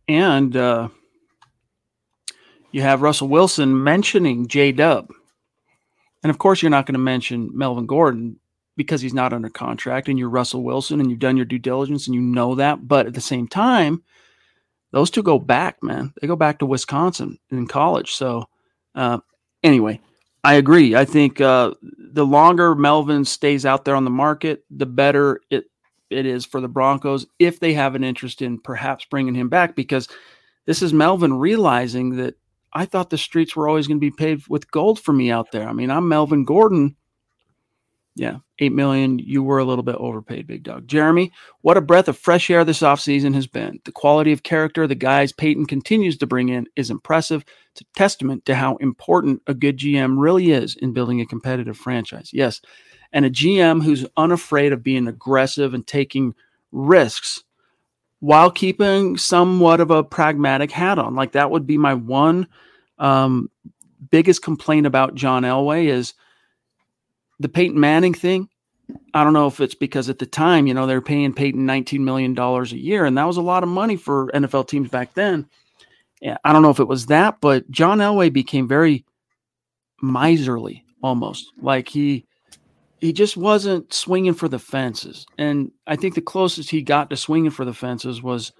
[0.07, 0.89] And uh,
[2.71, 5.11] you have Russell Wilson mentioning J Dub.
[6.23, 8.39] And of course, you're not going to mention Melvin Gordon
[8.75, 12.07] because he's not under contract and you're Russell Wilson and you've done your due diligence
[12.07, 12.87] and you know that.
[12.87, 14.03] But at the same time,
[14.91, 16.13] those two go back, man.
[16.19, 18.13] They go back to Wisconsin in college.
[18.13, 18.45] So,
[18.95, 19.19] uh,
[19.63, 19.99] anyway,
[20.43, 20.95] I agree.
[20.95, 25.65] I think uh, the longer Melvin stays out there on the market, the better it
[26.09, 29.75] it is for the Broncos if they have an interest in perhaps bringing him back
[29.75, 30.07] because
[30.65, 32.35] this is Melvin realizing that
[32.73, 35.51] I thought the streets were always going to be paved with gold for me out
[35.51, 35.67] there.
[35.67, 36.95] I mean, I'm Melvin Gordon.
[38.15, 39.17] Yeah, 8 million.
[39.19, 40.87] You were a little bit overpaid, big dog.
[40.87, 43.79] Jeremy, what a breath of fresh air this offseason has been.
[43.85, 47.45] The quality of character the guys Paton continues to bring in is impressive.
[47.71, 51.77] It's a testament to how important a good GM really is in building a competitive
[51.77, 52.31] franchise.
[52.33, 52.59] Yes,
[53.13, 56.33] and a GM who's unafraid of being aggressive and taking
[56.71, 57.43] risks
[58.19, 61.15] while keeping somewhat of a pragmatic hat on.
[61.15, 62.47] Like that would be my one
[62.97, 63.49] um,
[64.11, 66.13] biggest complaint about John Elway is
[67.39, 68.49] the Peyton Manning thing.
[69.13, 71.99] I don't know if it's because at the time, you know, they're paying Peyton $19
[71.99, 75.47] million a year, and that was a lot of money for NFL teams back then.
[76.43, 79.05] I don't know if it was that, but John Elway became very
[80.01, 81.51] miserly almost.
[81.61, 82.25] Like he
[83.01, 85.25] he just wasn't swinging for the fences.
[85.37, 88.51] And I think the closest he got to swinging for the fences was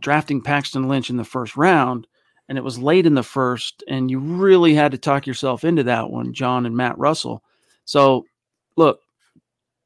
[0.00, 2.06] drafting Paxton Lynch in the first round.
[2.48, 5.84] And it was late in the first, and you really had to talk yourself into
[5.84, 7.42] that one, John and Matt Russell.
[7.86, 8.26] So,
[8.76, 9.00] look,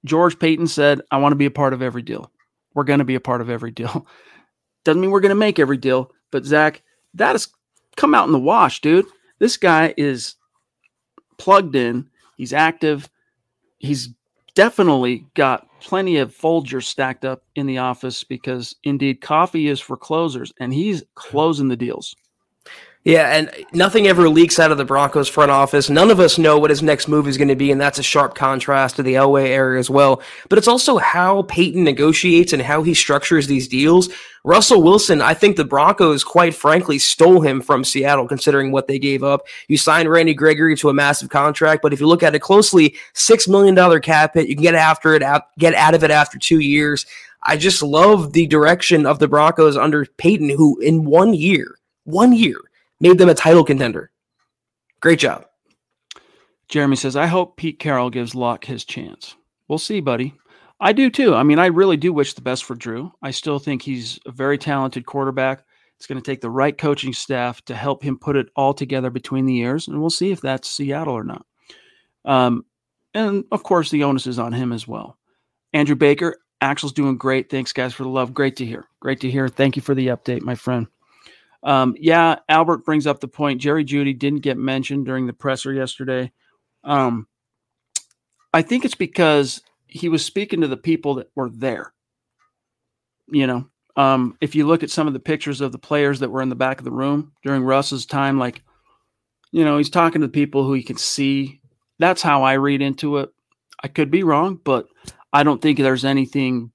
[0.04, 2.32] George Paton said, I want to be a part of every deal.
[2.74, 4.08] We're going to be a part of every deal.
[4.84, 6.82] Doesn't mean we're going to make every deal, but Zach,
[7.14, 7.48] that has
[7.96, 9.06] come out in the wash, dude.
[9.38, 10.34] This guy is
[11.36, 13.08] plugged in, he's active
[13.78, 14.10] he's
[14.54, 19.96] definitely got plenty of Folgers stacked up in the office because indeed coffee is for
[19.96, 22.14] closers and he's closing the deals.
[23.04, 25.88] Yeah, and nothing ever leaks out of the Broncos front office.
[25.88, 28.02] None of us know what his next move is going to be, and that's a
[28.02, 30.20] sharp contrast to the Elway area as well.
[30.48, 34.08] But it's also how Paton negotiates and how he structures these deals.
[34.44, 38.98] Russell Wilson, I think the Broncos, quite frankly, stole him from Seattle, considering what they
[38.98, 39.46] gave up.
[39.68, 42.96] You signed Randy Gregory to a massive contract, but if you look at it closely,
[43.14, 45.22] six million dollar cap hit, you can get after it,
[45.58, 47.06] get out of it after two years.
[47.44, 52.32] I just love the direction of the Broncos under Paton, who in one year, one
[52.32, 52.58] year
[53.00, 54.10] made them a title contender.
[55.00, 55.44] Great job.
[56.68, 59.36] Jeremy says, I hope Pete Carroll gives Lock his chance.
[59.68, 60.34] We'll see, buddy.
[60.80, 61.34] I do too.
[61.34, 63.12] I mean, I really do wish the best for Drew.
[63.22, 65.64] I still think he's a very talented quarterback.
[65.96, 69.10] It's going to take the right coaching staff to help him put it all together
[69.10, 71.44] between the years, and we'll see if that's Seattle or not.
[72.24, 72.64] Um,
[73.14, 75.18] and of course, the onus is on him as well.
[75.72, 77.50] Andrew Baker, Axel's doing great.
[77.50, 78.32] Thanks, guys, for the love.
[78.32, 78.86] Great to hear.
[79.00, 79.48] Great to hear.
[79.48, 80.86] Thank you for the update, my friend.
[81.62, 83.60] Um, yeah, Albert brings up the point.
[83.60, 86.32] Jerry Jeudy didn't get mentioned during the presser yesterday.
[86.84, 87.26] Um,
[88.52, 91.92] I think it's because he was speaking to the people that were there.
[93.30, 96.30] You know, um, if you look at some of the pictures of the players that
[96.30, 98.62] were in the back of the room during Russ's time, like,
[99.50, 101.60] you know, he's talking to people who he can see.
[101.98, 103.30] That's how I read into it.
[103.82, 104.86] I could be wrong, but
[105.32, 106.70] I don't think there's anything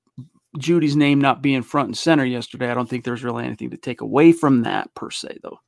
[0.57, 3.77] Jeudy's name not being front and center yesterday, I don't think there's really anything to
[3.77, 5.59] take away from that per se, though.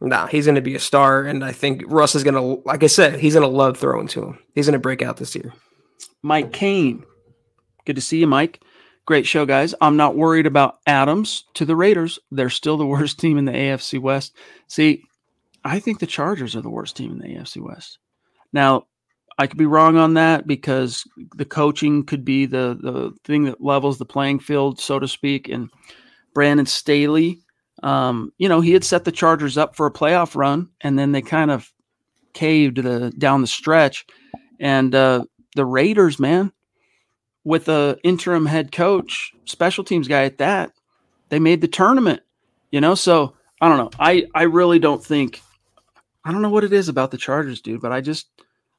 [0.00, 2.84] Nah, he's going to be a star, and I think Russ is going to, like
[2.84, 4.38] I said, he's going to love throwing to him.
[4.54, 5.52] He's going to break out this year.
[6.22, 7.04] Mike Kane,
[7.84, 8.60] good to see you, Mike.
[9.06, 9.74] Great show, guys.
[9.80, 12.18] I'm not worried about Adams to the Raiders.
[12.30, 14.36] They're still the worst team in the AFC West.
[14.68, 15.02] See,
[15.64, 17.98] I think the Chargers are the worst team in the AFC West.
[18.52, 18.86] Now,
[19.38, 21.04] I could be wrong on that because
[21.36, 25.48] the coaching could be the the thing that levels the playing field, so to speak.
[25.48, 25.70] And
[26.34, 27.40] Brandon Staley,
[27.82, 31.12] um, you know, he had set the Chargers up for a playoff run, and then
[31.12, 31.72] they kind of
[32.32, 34.06] caved the down the stretch.
[34.58, 35.24] And uh,
[35.54, 36.52] the Raiders, man,
[37.44, 40.72] with a interim head coach, special teams guy at that,
[41.28, 42.22] they made the tournament.
[42.72, 43.90] You know, so I don't know.
[44.00, 45.40] I I really don't think
[46.24, 48.26] I don't know what it is about the Chargers, dude, but I just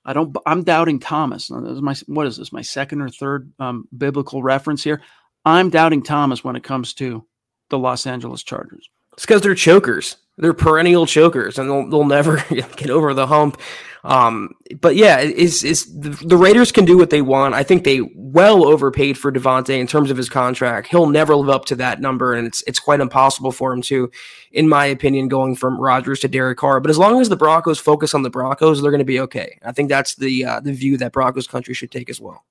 [0.06, 0.36] I don't.
[0.46, 1.50] I'm doubting Thomas.
[1.50, 2.54] Is my what is this?
[2.54, 5.02] My second or third um, biblical reference here.
[5.46, 7.26] I'm doubting Thomas when it comes to
[7.70, 8.90] the Los Angeles Chargers.
[9.14, 10.18] It's because they're chokers.
[10.40, 13.60] They're perennial chokers, and they'll, they'll never get over the hump.
[14.04, 17.54] Um, but yeah, is is the, the, Raiders can do what they want.
[17.54, 20.88] I think they well overpaid for Davante in terms of his contract.
[20.88, 24.10] He'll never live up to that number, and it's it's quite impossible for him to,
[24.54, 26.80] in my opinion, going from Rodgers to Derek Carr.
[26.80, 29.60] But as long as the Broncos focus on the Broncos, they're going to be okay.
[29.64, 32.46] I think that's the uh, the view that Broncos country should take as well.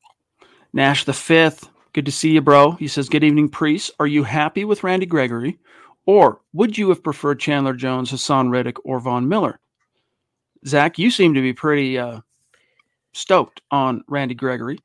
[0.74, 2.72] Nash the fifth, good to see you, bro.
[2.72, 3.90] He says, "Good evening, priest.
[3.98, 5.58] Are you happy with Randy Gregory?"
[6.08, 9.60] Or would you have preferred Chandler Jones, Haason Reddick, or Von Miller?
[10.66, 12.20] Zach, you seem to be pretty uh,
[13.12, 14.78] stoked on Randy Gregory.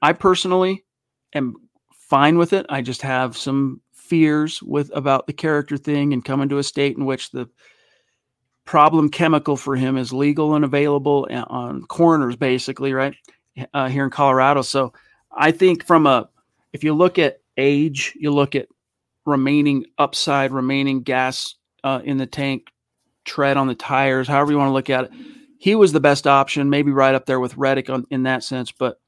[0.00, 0.86] I personally
[1.34, 1.54] am
[1.92, 2.64] fine with it.
[2.70, 6.96] I just have some fears with about the character thing and coming to a state
[6.96, 7.46] in which the
[8.64, 13.14] problem chemical for him is legal and available on coroners, basically, right
[13.74, 14.62] uh, here in Colorado.
[14.62, 14.94] So
[15.30, 16.30] I think from a
[16.72, 18.68] if you look at age, you look at
[19.30, 21.54] remaining upside, remaining gas
[21.84, 22.68] uh, in the tank,
[23.24, 25.12] tread on the tires, however you want to look at it.
[25.58, 28.72] He was the best option, maybe right up there with Reddick on, in that sense.
[28.72, 29.00] But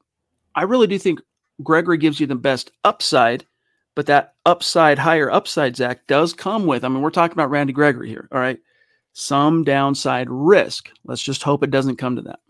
[0.54, 1.20] I really do think
[1.62, 3.46] Gregory gives you the best upside,
[3.94, 7.72] but that upside, higher upside, Zach, does come with, I mean, we're talking about Randy
[7.72, 8.58] Gregory here, all right?
[9.14, 10.90] Some downside risk.
[11.04, 12.40] Let's just hope it doesn't come to that.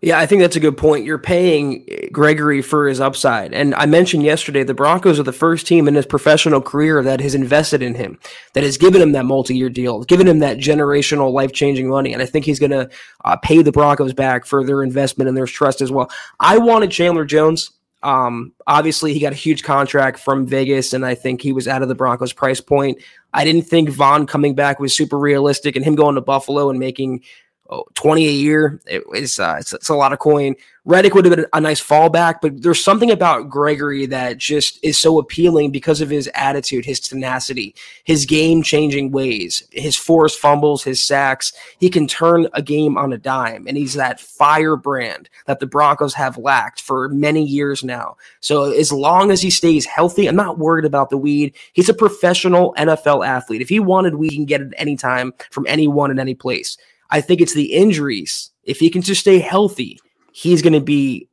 [0.00, 1.04] Yeah, I think that's a good point.
[1.04, 3.52] You're paying Gregory for his upside.
[3.52, 7.20] And I mentioned yesterday the Broncos are the first team in his professional career that
[7.20, 8.16] has invested in him,
[8.54, 12.12] that has given him that multi year deal, given him that generational life changing money.
[12.12, 12.88] And I think he's going to
[13.24, 16.08] uh, pay the Broncos back for their investment and their trust as well.
[16.38, 17.72] I wanted Chandler Jones.
[18.04, 21.82] Um, obviously, he got a huge contract from Vegas, and I think he was out
[21.82, 22.98] of the Broncos price point.
[23.34, 26.78] I didn't think Von coming back was super realistic, and him going to Buffalo and
[26.78, 27.24] making
[27.68, 28.80] oh, 20 a year.
[28.86, 30.54] It, it's, uh, it's, it's a lot of coin.
[30.88, 34.98] Reddick would have been a nice fallback, but there's something about Gregory that just is
[34.98, 40.82] so appealing because of his attitude, his tenacity, his game changing ways, his forced fumbles,
[40.82, 41.52] his sacks.
[41.78, 46.14] He can turn a game on a dime, and he's that firebrand that the Broncos
[46.14, 48.16] have lacked for many years now.
[48.40, 51.54] So as long as he stays healthy, I'm not worried about the weed.
[51.74, 53.60] He's a professional NFL athlete.
[53.60, 56.78] If he wanted weed, he can get it anytime from anyone in any place.
[57.10, 58.50] I think it's the injuries.
[58.62, 59.98] If he can just stay healthy,
[60.32, 61.28] he's going to be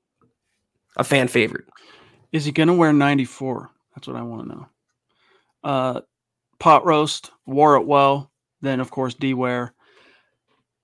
[0.97, 1.65] a fan favorite.
[2.31, 3.69] Is he going to wear 94?
[3.95, 4.67] That's what I want to know.
[5.63, 6.01] Uh,
[6.59, 8.31] pot roast, wore it well.
[8.61, 9.73] Then, of course, D Ware.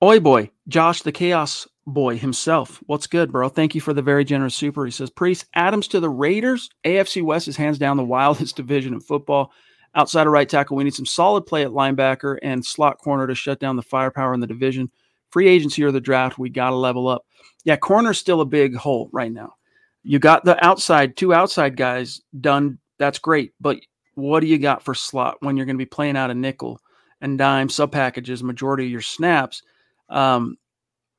[0.03, 2.81] Oi boy, Josh the Chaos boy himself.
[2.87, 3.49] What's good, bro?
[3.49, 4.85] Thank you for the very generous super.
[4.85, 6.69] He says, Priest, Adams to the Raiders.
[6.85, 9.51] AFC West is hands down the wildest division in football.
[9.93, 13.35] Outside of right tackle, we need some solid play at linebacker and slot corner to
[13.35, 14.89] shut down the firepower in the division.
[15.29, 17.25] Free agency or the draft, we got to level up.
[17.63, 19.55] Yeah, corner's still a big hole right now.
[20.03, 22.79] You got the outside, two outside guys done.
[22.97, 23.53] That's great.
[23.59, 23.79] But
[24.15, 26.79] what do you got for slot when you're going to be playing out a nickel
[27.19, 29.61] and dime sub packages, majority of your snaps?
[30.09, 30.57] Um,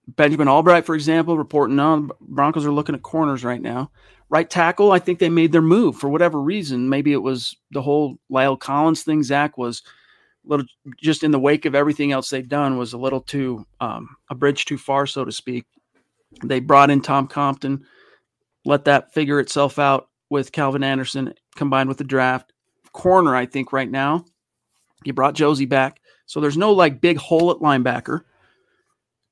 [0.08, 3.90] Benjamin Albright, for example, reporting on Broncos are looking at corners right now.
[4.28, 6.88] Right tackle, I think they made their move for whatever reason.
[6.88, 9.22] Maybe it was the whole La'el Collins thing.
[9.22, 9.82] Zach was
[10.44, 10.66] a little
[11.00, 14.34] just in the wake of everything else they've done was a little too um, a
[14.34, 15.66] bridge too far, so to speak.
[16.42, 17.84] They brought in Tom Compton,
[18.64, 22.52] let that figure itself out with Calvin Anderson combined with the draft.
[22.92, 24.24] Corner, I think right now,
[25.04, 28.22] you brought Josey back, so there's no like big hole at linebacker.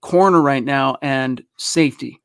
[0.01, 2.21] Corner right now and safety.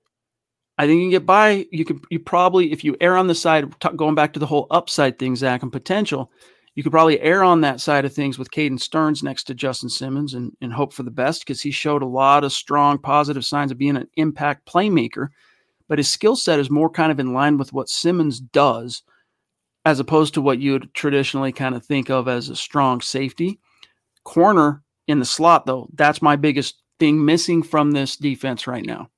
[0.78, 1.66] I think you can get by.
[1.72, 4.46] You could, you probably, if you err on the side, t- going back to the
[4.46, 6.32] whole upside thing, Zach, and potential,
[6.76, 9.90] you could probably err on that side of things with Caden Sterns next to Justin
[9.90, 13.46] Simmons and, and hope for the best because he showed a lot of strong positive
[13.46, 15.30] signs of being an impact playmaker.
[15.88, 19.04] But his skill set is more kind of in line with what Simmons does,
[19.86, 23.60] as opposed to what you would traditionally kind of think of as a strong safety.
[24.24, 29.10] Corner in the slot, though, that's my biggest thing missing from this defense right now.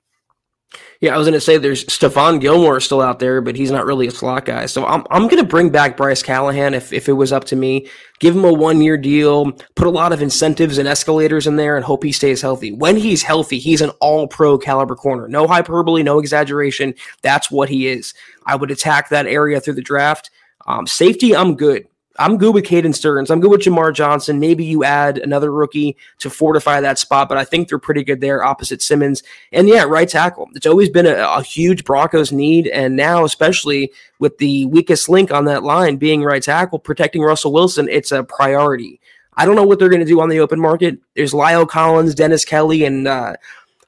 [1.00, 3.86] Yeah, I was going to say there's Stephon Gilmore still out there, but he's not
[3.86, 4.66] really a slot guy.
[4.66, 7.56] So I'm, I'm going to bring back Bryce Callahan if, if it was up to
[7.56, 7.88] me.
[8.18, 11.76] Give him a one year deal, put a lot of incentives and escalators in there,
[11.76, 12.72] and hope he stays healthy.
[12.72, 15.26] When he's healthy, he's an all pro caliber corner.
[15.28, 16.94] No hyperbole, no exaggeration.
[17.22, 18.12] That's what he is.
[18.44, 20.30] I would attack that area through the draft.
[20.66, 21.86] Um, safety, I'm good.
[22.18, 23.30] I'm good with Caden Sterns.
[23.30, 24.40] I'm good with Jamar Johnson.
[24.40, 28.20] Maybe you add another rookie to fortify that spot, but I think they're pretty good
[28.20, 29.22] there opposite Simmons.
[29.52, 30.48] And yeah, right tackle.
[30.54, 32.66] It's always been a, a huge Broncos need.
[32.66, 37.52] And now, especially with the weakest link on that line being right tackle, protecting Russell
[37.52, 39.00] Wilson, it's a priority.
[39.34, 40.98] I don't know what they're going to do on the open market.
[41.14, 43.34] There's La'el Collins, Dennis Kelly, and uh,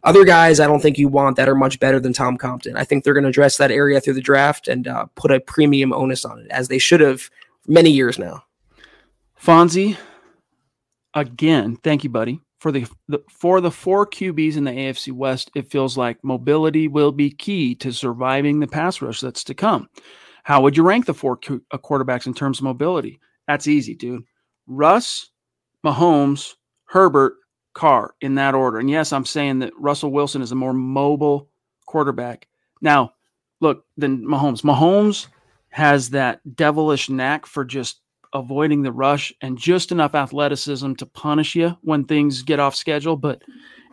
[0.05, 2.77] other guys I don't think you want that are much better than Tom Compton.
[2.77, 5.41] I think they're going to address that area through the draft and uh, put a
[5.41, 7.29] premium onus on it, as they should have
[7.67, 8.45] many years now.
[9.41, 9.97] Fonzie,
[11.15, 12.41] again, thank you, buddy.
[12.59, 16.89] For the, the for the four QBs in the AFC West, it feels like mobility
[16.89, 19.89] will be key to surviving the pass rush that's to come.
[20.43, 23.19] How would you rank the four uh, quarterbacks in terms of mobility?
[23.47, 24.25] That's easy, dude.
[24.67, 25.31] Russ,
[25.85, 26.55] Mahomes,
[26.85, 27.37] Herbert,
[27.73, 28.79] Carr in that order.
[28.79, 31.49] And yes, I'm saying that Russell Wilson is a more mobile
[31.87, 32.47] quarterback.
[32.81, 33.15] Now,
[33.61, 34.63] look, then Mahomes.
[34.63, 35.29] Mahomes
[35.71, 38.01] has that devilish knack for just
[38.33, 43.17] avoiding the rush and just enough athleticism to punish you when things get off schedule.
[43.17, 43.43] But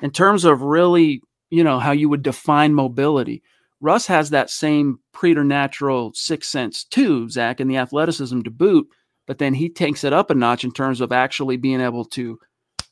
[0.02, 3.42] in terms of really, you know, how you would define mobility,
[3.80, 8.88] Russ has that same preternatural sixth sense too, Zach, and the athleticism to boot.
[9.28, 12.40] But then he takes it up a notch in terms of actually being able to,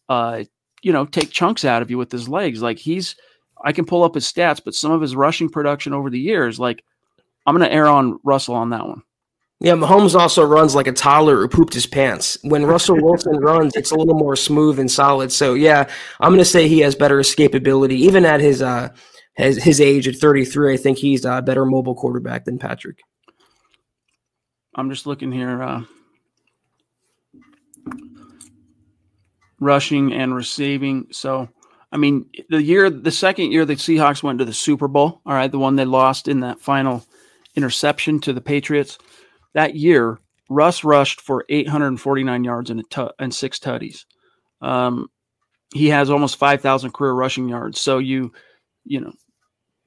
[0.09, 0.43] uh,
[0.81, 2.61] you know, take chunks out of you with his legs.
[2.61, 3.15] Like he's,
[3.63, 6.59] I can pull up his stats, but some of his rushing production over the years,
[6.59, 6.83] like
[7.45, 9.03] I'm going to err on Russell on that one.
[9.61, 12.37] Yeah, Mahomes also runs like a toddler who pooped his pants.
[12.43, 15.31] When Russell Wilson runs, it's a little more smooth and solid.
[15.31, 15.89] So yeah,
[16.19, 18.89] I'm going to say he has better escapability, even at his uh
[19.35, 20.73] his, his age at 33.
[20.73, 22.99] I think he's a better mobile quarterback than Patrick.
[24.75, 25.61] I'm just looking here.
[25.61, 25.83] Uh,
[29.59, 31.07] rushing and receiving.
[31.11, 31.49] So,
[31.91, 35.33] I mean, the year, the second year the Seahawks went to the Super Bowl, all
[35.33, 37.05] right, the one they lost in that final
[37.55, 38.97] interception to the Patriots
[39.55, 42.83] that year, Russ rushed for 849 yards and,
[43.17, 44.03] and six tutties.
[44.61, 45.07] Um,
[45.73, 47.79] he has almost 5,000 career rushing yards.
[47.79, 48.33] So you,
[48.83, 49.13] you know,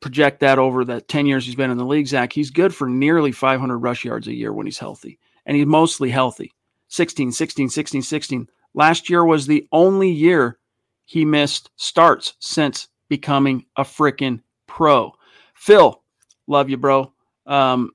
[0.00, 2.88] project that over the 10 years he's been in the league, Zach, he's good for
[2.88, 5.18] nearly 500 rush yards a year when he's healthy.
[5.46, 6.52] And he's mostly healthy
[6.88, 8.48] 16, 16, 16, 16.
[8.74, 10.58] Last year was the only year
[11.04, 15.12] he missed starts since becoming a freaking pro.
[15.54, 16.02] Phil,
[16.46, 17.12] love you, bro.
[17.48, 17.90] Um,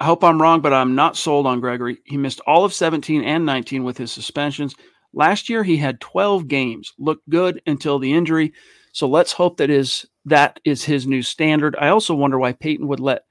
[0.00, 1.98] I hope I'm wrong, but I'm not sold on Gregory.
[2.04, 4.74] He missed all of 17 and 19 with his suspensions.
[5.12, 8.54] Last year he had 12 games, looked good until the injury.
[8.92, 11.76] So let's hope that is that is his new standard.
[11.78, 13.24] I also wonder why Paton would let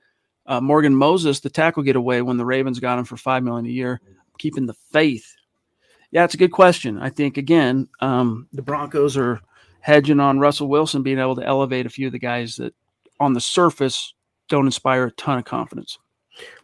[0.46, 3.66] uh, Morgan Moses, the tackle, get away when the Ravens got him for five million
[3.66, 4.00] a year,
[4.38, 5.36] keeping the faith.
[6.12, 7.00] Yeah, it's a good question.
[7.00, 9.42] I think again, um, the Broncos are
[9.82, 12.74] hedging on Russell Wilson being able to elevate a few of the guys that
[13.20, 14.14] on the surface
[14.50, 15.98] don't inspire a ton of confidence.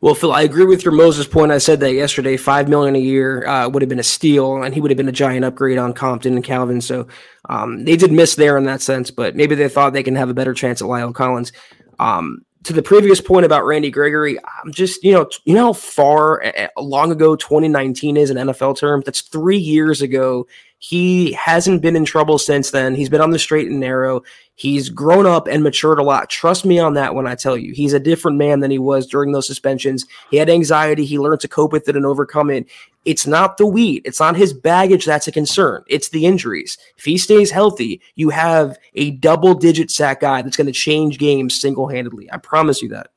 [0.02, 1.52] Well, Phil, I agree with your Moses point.
[1.52, 2.38] I said that yesterday.
[2.38, 5.10] Five million a year uh, would have been a steal, and he would have been
[5.10, 6.82] a giant upgrade on Compton and Calvin.
[6.82, 7.08] So
[7.50, 10.30] um, they did miss there in that sense, but maybe they thought they can have
[10.30, 11.52] a better chance at La'el Collins.
[12.00, 15.74] Um, to the previous point about Randy Gregory, I'm just you know you know how
[15.74, 19.06] far uh, long ago 2019 is in NFL terms.
[19.06, 20.48] That's three years ago.
[20.88, 22.94] He hasn't been in trouble since then.
[22.94, 24.22] He's been on the straight and narrow.
[24.54, 26.30] He's grown up and matured a lot.
[26.30, 27.74] Trust me on that when I tell you.
[27.74, 30.06] He's a different man than he was during those suspensions.
[30.30, 31.04] He had anxiety.
[31.04, 32.68] He learned to cope with it and overcome it.
[33.04, 34.04] It's not the weed.
[34.06, 35.84] It's not his baggage that's a concern.
[35.88, 36.78] It's the injuries.
[37.00, 41.18] If he stays healthy, you have a double digit sack guy that's going to change
[41.18, 42.32] games single handedly.
[42.32, 43.08] I promise you that.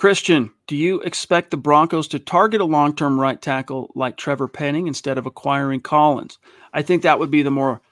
[0.00, 4.48] Christian, do you expect the Broncos to target a long term right tackle like Trevor
[4.48, 6.38] Penning instead of acquiring Collins?
[6.72, 7.82] I think that would be the more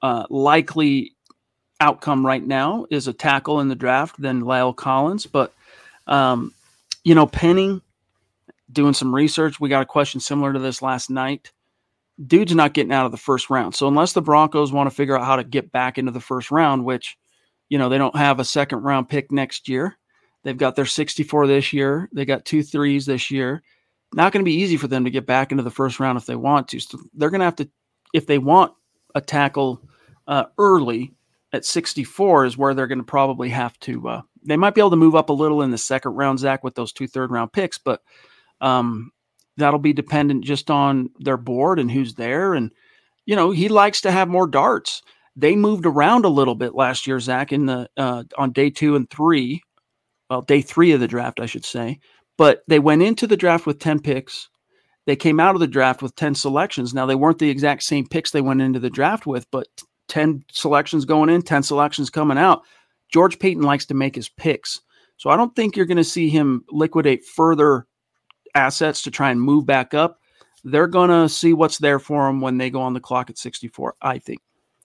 [0.00, 1.12] uh, likely
[1.78, 5.26] outcome right now is a tackle in the draft than La'el Collins.
[5.26, 5.52] But,
[6.06, 6.54] um,
[7.04, 7.82] you know, Penning,
[8.72, 11.52] doing some research, we got a question similar to this last night.
[12.26, 13.74] Dude's not getting out of the first round.
[13.74, 16.50] So unless the Broncos want to figure out how to get back into the first
[16.50, 17.18] round, which,
[17.68, 19.98] you know, they don't have a second round pick next year
[20.44, 22.08] They've got their 64 this year.
[22.12, 23.62] They got two threes this year.
[24.14, 26.26] Not going to be easy for them to get back into the first round if
[26.26, 26.80] they want to.
[26.80, 27.68] So they're going to have to,
[28.14, 28.72] if they want
[29.14, 29.82] a tackle
[30.26, 31.12] uh, early
[31.52, 34.08] at 64, is where they're going to probably have to.
[34.08, 36.64] Uh, they might be able to move up a little in the second round, Zach,
[36.64, 38.00] with those two third round picks, but
[38.60, 39.10] um,
[39.56, 42.54] that'll be dependent just on their board and who's there.
[42.54, 42.70] And,
[43.26, 45.02] you know, he likes to have more darts.
[45.36, 48.96] They moved around a little bit last year, Zach, in the uh, on day two
[48.96, 49.62] and three
[50.30, 52.00] well, day three of the draft, I should say.
[52.36, 54.48] But they went into the draft with 10 picks.
[55.06, 56.94] They came out of the draft with 10 selections.
[56.94, 59.66] Now, they weren't the exact same picks they went into the draft with, but
[60.08, 62.62] 10 selections going in, 10 selections coming out.
[63.12, 64.80] George Paton likes to make his picks.
[65.16, 67.86] So I don't think you're going to see him liquidate further
[68.54, 70.20] assets to try and move back up.
[70.64, 73.38] They're going to see what's there for him when they go on the clock at
[73.38, 74.40] 64, I think.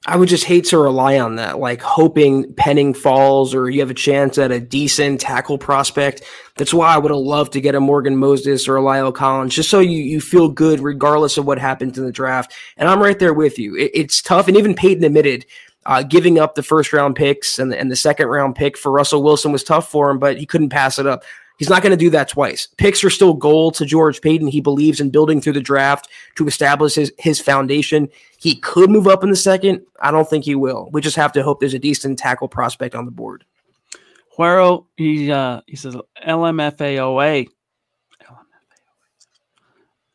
[0.06, 3.90] I would just hate to rely on that, like hoping Penning falls or you have
[3.90, 6.24] a chance at a decent tackle prospect.
[6.58, 9.56] That's why I would have loved to get a Morgan Moses or a La'el Collins,
[9.56, 12.54] just so you, you feel good regardless of what happens in the draft.
[12.76, 13.78] And I'm right there with you.
[13.78, 14.50] It, it's tough.
[14.50, 15.46] And even Paton admitted
[15.86, 18.92] uh, giving up the first round picks and the, and the second round pick for
[18.92, 21.24] Russell Wilson was tough for him, but he couldn't pass it up.
[21.60, 22.68] He's not going to do that twice.
[22.78, 24.48] Picks are still gold to George Paton.
[24.48, 28.10] He believes in building through the draft to establish his, his foundation.
[28.38, 29.82] He could move up in the second.
[30.02, 30.90] I don't think he will.
[30.92, 33.46] We just have to hope there's a decent tackle prospect on the board.
[34.38, 35.96] Huero, he uh, he says
[36.26, 37.48] LMFAOA.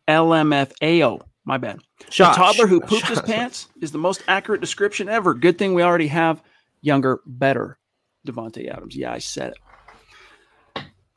[0.08, 1.20] LMFAO.
[1.44, 1.78] My bad.
[2.10, 2.34] Josh.
[2.34, 5.34] A toddler who pooped his pants is the most accurate description ever.
[5.34, 6.42] Good thing we already have
[6.80, 7.78] younger, better
[8.26, 8.96] Davante Adams.
[8.96, 9.58] Yeah, I said it.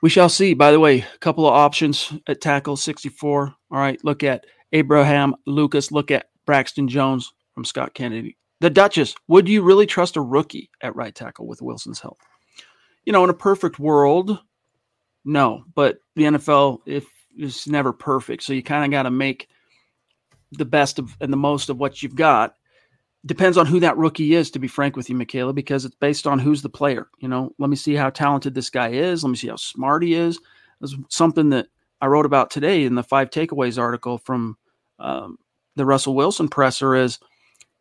[0.02, 0.54] We shall see.
[0.54, 3.54] By the way, a couple of options at tackle 64.
[3.72, 5.92] All right, look at Abraham Lucas.
[5.92, 8.38] Look at Braxton Jones from Scott Kennedy.
[8.62, 12.20] The Duchess, would you really trust a rookie at right tackle with Wilson's help?
[13.06, 14.40] You know, in a perfect world,
[15.26, 15.64] no.
[15.76, 17.06] But the NFL, if
[17.38, 19.48] is never perfect, so you kind of got to make
[20.52, 22.56] the best of and the most of what you've got
[23.26, 26.26] depends on who that rookie is, to be frank with you, Michaela, because it's based
[26.26, 27.08] on who's the player.
[27.20, 29.24] You know, let me see how talented this guy is.
[29.24, 30.40] Let me see how smart he is.
[30.82, 31.68] It's something that
[32.02, 34.58] I wrote about today in the five takeaways article from
[34.98, 35.38] um,
[35.76, 37.20] the Russell Wilson presser is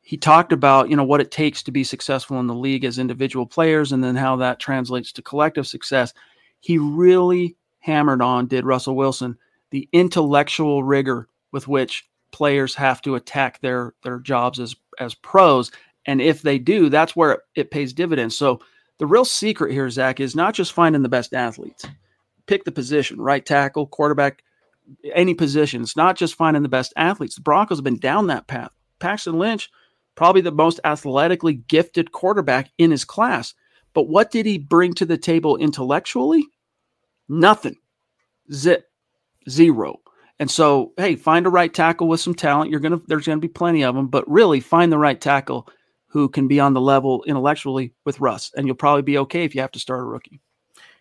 [0.02, 2.98] he talked about, you know, what it takes to be successful in the league as
[2.98, 6.12] individual players and then how that translates to collective success.
[6.60, 9.38] He really hammered on, did Russell Wilson,
[9.70, 15.70] the intellectual rigor with which players have to attack their their jobs as as pros.
[16.06, 18.36] And if they do, that's where it, pays dividends.
[18.36, 18.60] So
[18.98, 21.86] the real secret here, Zack, is not just finding the best athletes.
[22.46, 24.42] Pick the position, right tackle, quarterback,
[25.14, 25.82] any position.
[25.82, 27.34] It's not just finding the best athletes.
[27.34, 28.70] The Broncos have been down that path.
[28.98, 29.70] Paxton Lynch,
[30.14, 33.54] probably the most athletically gifted quarterback in his class.
[33.94, 36.46] But what did he bring to the table intellectually?
[37.28, 37.76] Nothing.
[38.52, 38.86] Zip.
[39.48, 40.00] Zero.
[40.40, 42.70] And so, hey, find a right tackle with some talent.
[42.70, 45.68] You're gonna there's gonna be plenty of them, but really find the right tackle
[46.08, 49.54] who can be on the level intellectually with Russ, and you'll probably be okay if
[49.54, 50.40] you have to start a rookie.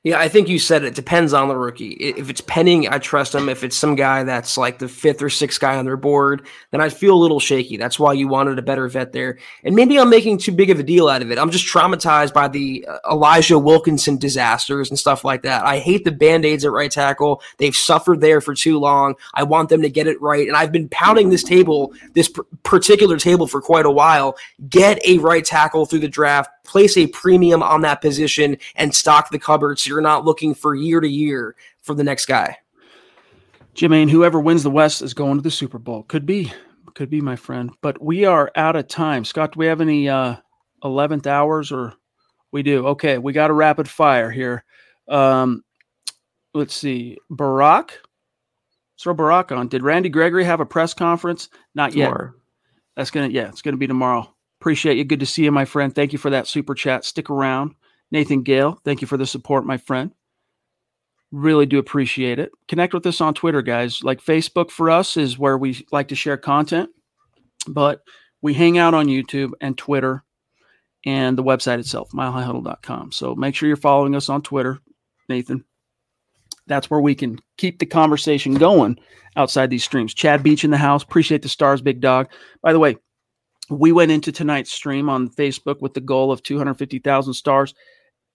[0.02, 1.90] Yeah, I think you said it depends on the rookie.
[1.90, 3.50] If it's Penning, I trust him.
[3.50, 6.80] If it's some guy that's like the fifth or sixth guy on their board, then
[6.80, 7.76] I feel a little shaky.
[7.76, 9.40] That's why you wanted a better vet there.
[9.66, 11.38] And maybe I'm making too big of a deal out of it.
[11.38, 15.66] I'm just traumatized by the uh, Elijah Wilkinson disasters and stuff like that.
[15.66, 17.42] I hate the band aids at right tackle.
[17.58, 19.16] They've suffered there for too long.
[19.34, 20.48] I want them to get it right.
[20.48, 22.32] And I've been pounding this table, this
[22.64, 24.38] particular table for quite a while.
[24.70, 29.32] Get a right tackle through the draft place a premium on that position and stock
[29.32, 32.56] the cupboard so you're not looking for year to year for the next guy.
[33.76, 36.04] Jermaine, whoever wins the West is going to the Super Bowl.
[36.04, 36.54] Could be,
[36.94, 37.72] could be, my friend.
[37.82, 39.26] But we are out of time.
[39.26, 40.36] Scott, do we have any uh,
[40.84, 41.94] 11th hours or
[42.52, 42.88] we do?
[42.88, 44.64] Okay, we got a rapid fire here.
[45.08, 45.64] Um,
[46.54, 47.18] let's see.
[47.32, 49.70] Barack, let's throw Barack on.
[49.70, 51.50] Did Randy Gregory have a press conference?
[51.74, 52.26] Not tomorrow.
[52.26, 52.34] yet.
[52.96, 54.34] That's gonna, yeah, it's gonna be tomorrow.
[54.60, 55.06] Appreciate you.
[55.06, 55.94] Good to see you, my friend.
[55.94, 57.06] Thank you for that super chat.
[57.06, 57.76] Stick around.
[58.12, 60.12] Nathan Gale, thank you for the support, my friend.
[61.32, 62.52] Really do appreciate it.
[62.68, 64.04] Connect with us on Twitter, guys.
[64.04, 66.90] Like Facebook for us is where we like to share content,
[67.68, 68.02] but
[68.42, 70.24] we hang out on YouTube and Twitter
[71.06, 73.12] and the website itself, milehighhuddle.com.
[73.12, 74.80] So make sure you're following us on Twitter,
[75.30, 75.64] Nathan.
[76.66, 78.98] That's where we can keep the conversation going
[79.36, 80.14] outside these streams.
[80.14, 81.04] Chad Beach in the house.
[81.04, 82.28] Appreciate the stars, big dog.
[82.62, 82.98] By the way,
[83.70, 87.74] we went into tonight's stream on Facebook with the goal of 250,000 stars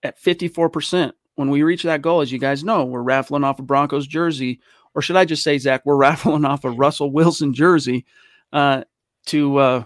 [0.03, 1.13] at 54%.
[1.35, 4.61] When we reach that goal, as you guys know, we're raffling off a Broncos jersey,
[4.93, 8.05] or should I just say, Zack, we're raffling off a Russell Wilson jersey
[8.53, 8.83] uh,
[9.27, 9.83] to uh,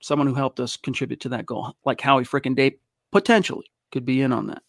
[0.00, 2.78] someone who helped us contribute to that goal, like Howie Frickin' Day
[3.10, 4.62] potentially could be in on that.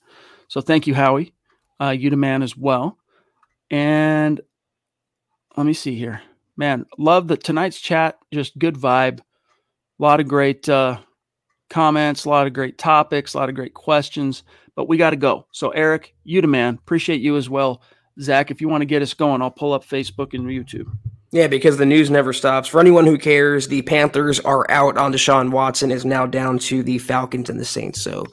[0.48, 1.34] So thank you, Howie.
[1.82, 2.98] Uh, you the man as well.
[3.70, 4.42] And
[5.56, 6.22] let me see here.
[6.58, 8.18] Man, love the tonight's chat.
[8.34, 9.20] Just good vibe.
[10.00, 11.00] A lot of great uh,
[11.70, 14.44] comments, a lot of great topics, a lot of great questions,
[14.76, 15.46] but we got to go.
[15.52, 16.76] So, Eric, you the man.
[16.76, 17.82] Appreciate you as well.
[18.22, 20.90] Zack, if you want to get us going, I'll pull up Facebook and YouTube.
[21.32, 22.68] Yeah, because the news never stops.
[22.68, 26.82] For anyone who cares, the Panthers are out on Deshaun Watson, is now down to
[26.82, 28.02] the Falcons and the Saints.
[28.02, 28.26] So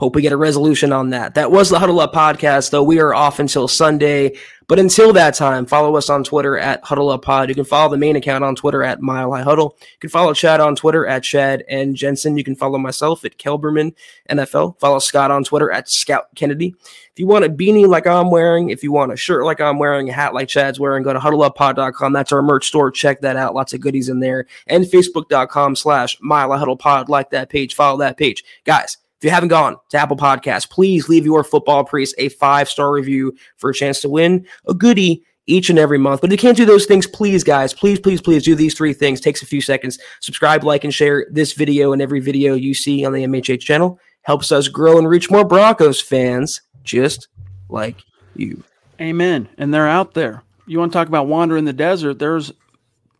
[0.00, 1.34] Hope we get a resolution on that.
[1.34, 2.82] That was the Huddle Up podcast, though.
[2.82, 4.34] We are off until Sunday.
[4.66, 7.50] But until that time, follow us on Twitter at Huddle Up Pod.
[7.50, 9.76] You can follow the main account on Twitter at Mile High Huddle.
[9.78, 12.38] You can follow Chad on Twitter at Chad and Jensen.
[12.38, 13.92] You can follow myself at Kelberman
[14.30, 14.80] NFL.
[14.80, 16.74] Follow Scott on Twitter at Scout Kennedy.
[17.12, 19.78] If you want a beanie like I'm wearing, if you want a shirt like I'm
[19.78, 22.14] wearing, a hat like Chad's wearing, go to huddleuppod.com.
[22.14, 22.90] That's our merch store.
[22.90, 23.54] Check that out.
[23.54, 24.46] Lots of goodies in there.
[24.66, 27.10] And facebook.com slash Mile High Huddle Pod.
[27.10, 27.74] Like that page.
[27.74, 28.44] Follow that page.
[28.64, 32.70] Guys, if you haven't gone to Apple Podcasts, please leave your football priest a five
[32.70, 36.22] star review for a chance to win a goodie each and every month.
[36.22, 38.94] But if you can't do those things, please, guys, please, please, please do these three
[38.94, 39.20] things.
[39.20, 39.98] Takes a few seconds.
[40.20, 44.00] Subscribe, like, and share this video and every video you see on the MHH channel.
[44.22, 47.28] Helps us grow and reach more Broncos fans just
[47.68, 47.96] like
[48.34, 48.64] you.
[49.02, 49.50] Amen.
[49.58, 50.42] And they're out there.
[50.66, 52.18] You want to talk about wandering the desert?
[52.18, 52.52] There's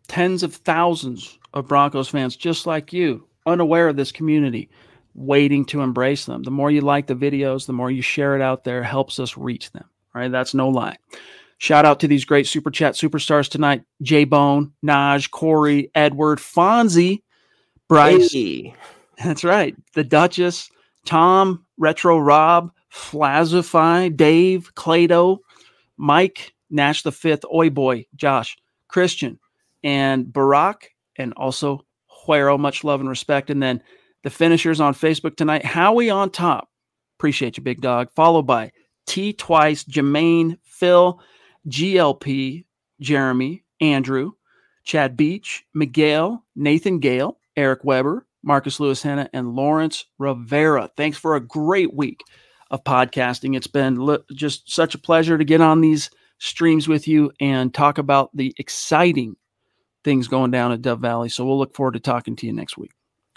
[0.07, 4.67] tens of thousands of Broncos fans just like you, unaware of this community
[5.13, 6.43] waiting to embrace them.
[6.43, 9.37] The more you like the videos, the more you share it out there, helps us
[9.37, 9.85] reach them.
[10.13, 10.31] Right?
[10.31, 10.97] That's no lie.
[11.57, 17.21] Shout out to these great super chat superstars tonight: J Bone, Naj, Corey, Edward, Fonzie,
[17.87, 18.33] Bryce.
[18.33, 18.73] Hey.
[19.23, 19.75] That's right.
[19.93, 20.71] The Duchess,
[21.05, 25.37] Tom, Retro Rob, Flazify, Dave, Clado,
[25.97, 28.57] Mike, Nash the Fifth, Oi Boy, Josh,
[28.87, 29.39] Christian,
[29.83, 30.85] and Barack,
[31.17, 31.85] and also
[32.25, 32.59] Huero.
[32.59, 33.49] Much love and respect.
[33.49, 33.83] And then
[34.23, 35.65] the finishers on Facebook tonight.
[35.65, 36.69] Howie on top.
[37.17, 38.09] Appreciate you, big dog.
[38.15, 38.71] Followed by
[39.07, 41.19] T twice, Jermaine, Phil,
[41.67, 42.65] GLP,
[42.99, 44.31] Jeremy, Andrew,
[44.83, 50.89] Chad Beach, Miguel, Nathan Gale, Eric Weber, Marcus Lewis Henna, and Lawrence Rivera.
[50.97, 52.23] Thanks for a great week
[52.71, 53.55] of podcasting.
[53.55, 56.09] It's been just such a pleasure to get on these
[56.39, 59.35] streams with you and talk about the exciting
[60.03, 61.29] things going down at Dove Valley.
[61.29, 62.91] So we'll look forward to talking to you next week.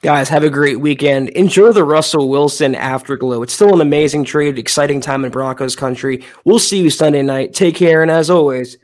[0.05, 1.30] Guys, have a great weekend.
[1.30, 3.42] Enjoy the Russell Wilson afterglow.
[3.42, 6.22] It's still an amazing trade, exciting time in Broncos country.
[6.44, 7.55] We'll see you Sunday night.
[7.55, 8.76] Take care, and as always,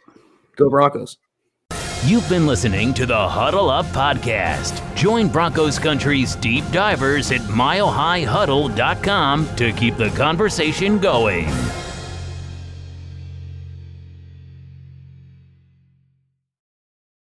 [0.56, 1.18] go Broncos.
[2.06, 4.96] You've been listening to the Huddle Up Podcast.
[4.96, 11.50] Join Broncos Country's deep divers at milehighhuddle.com to keep the conversation going.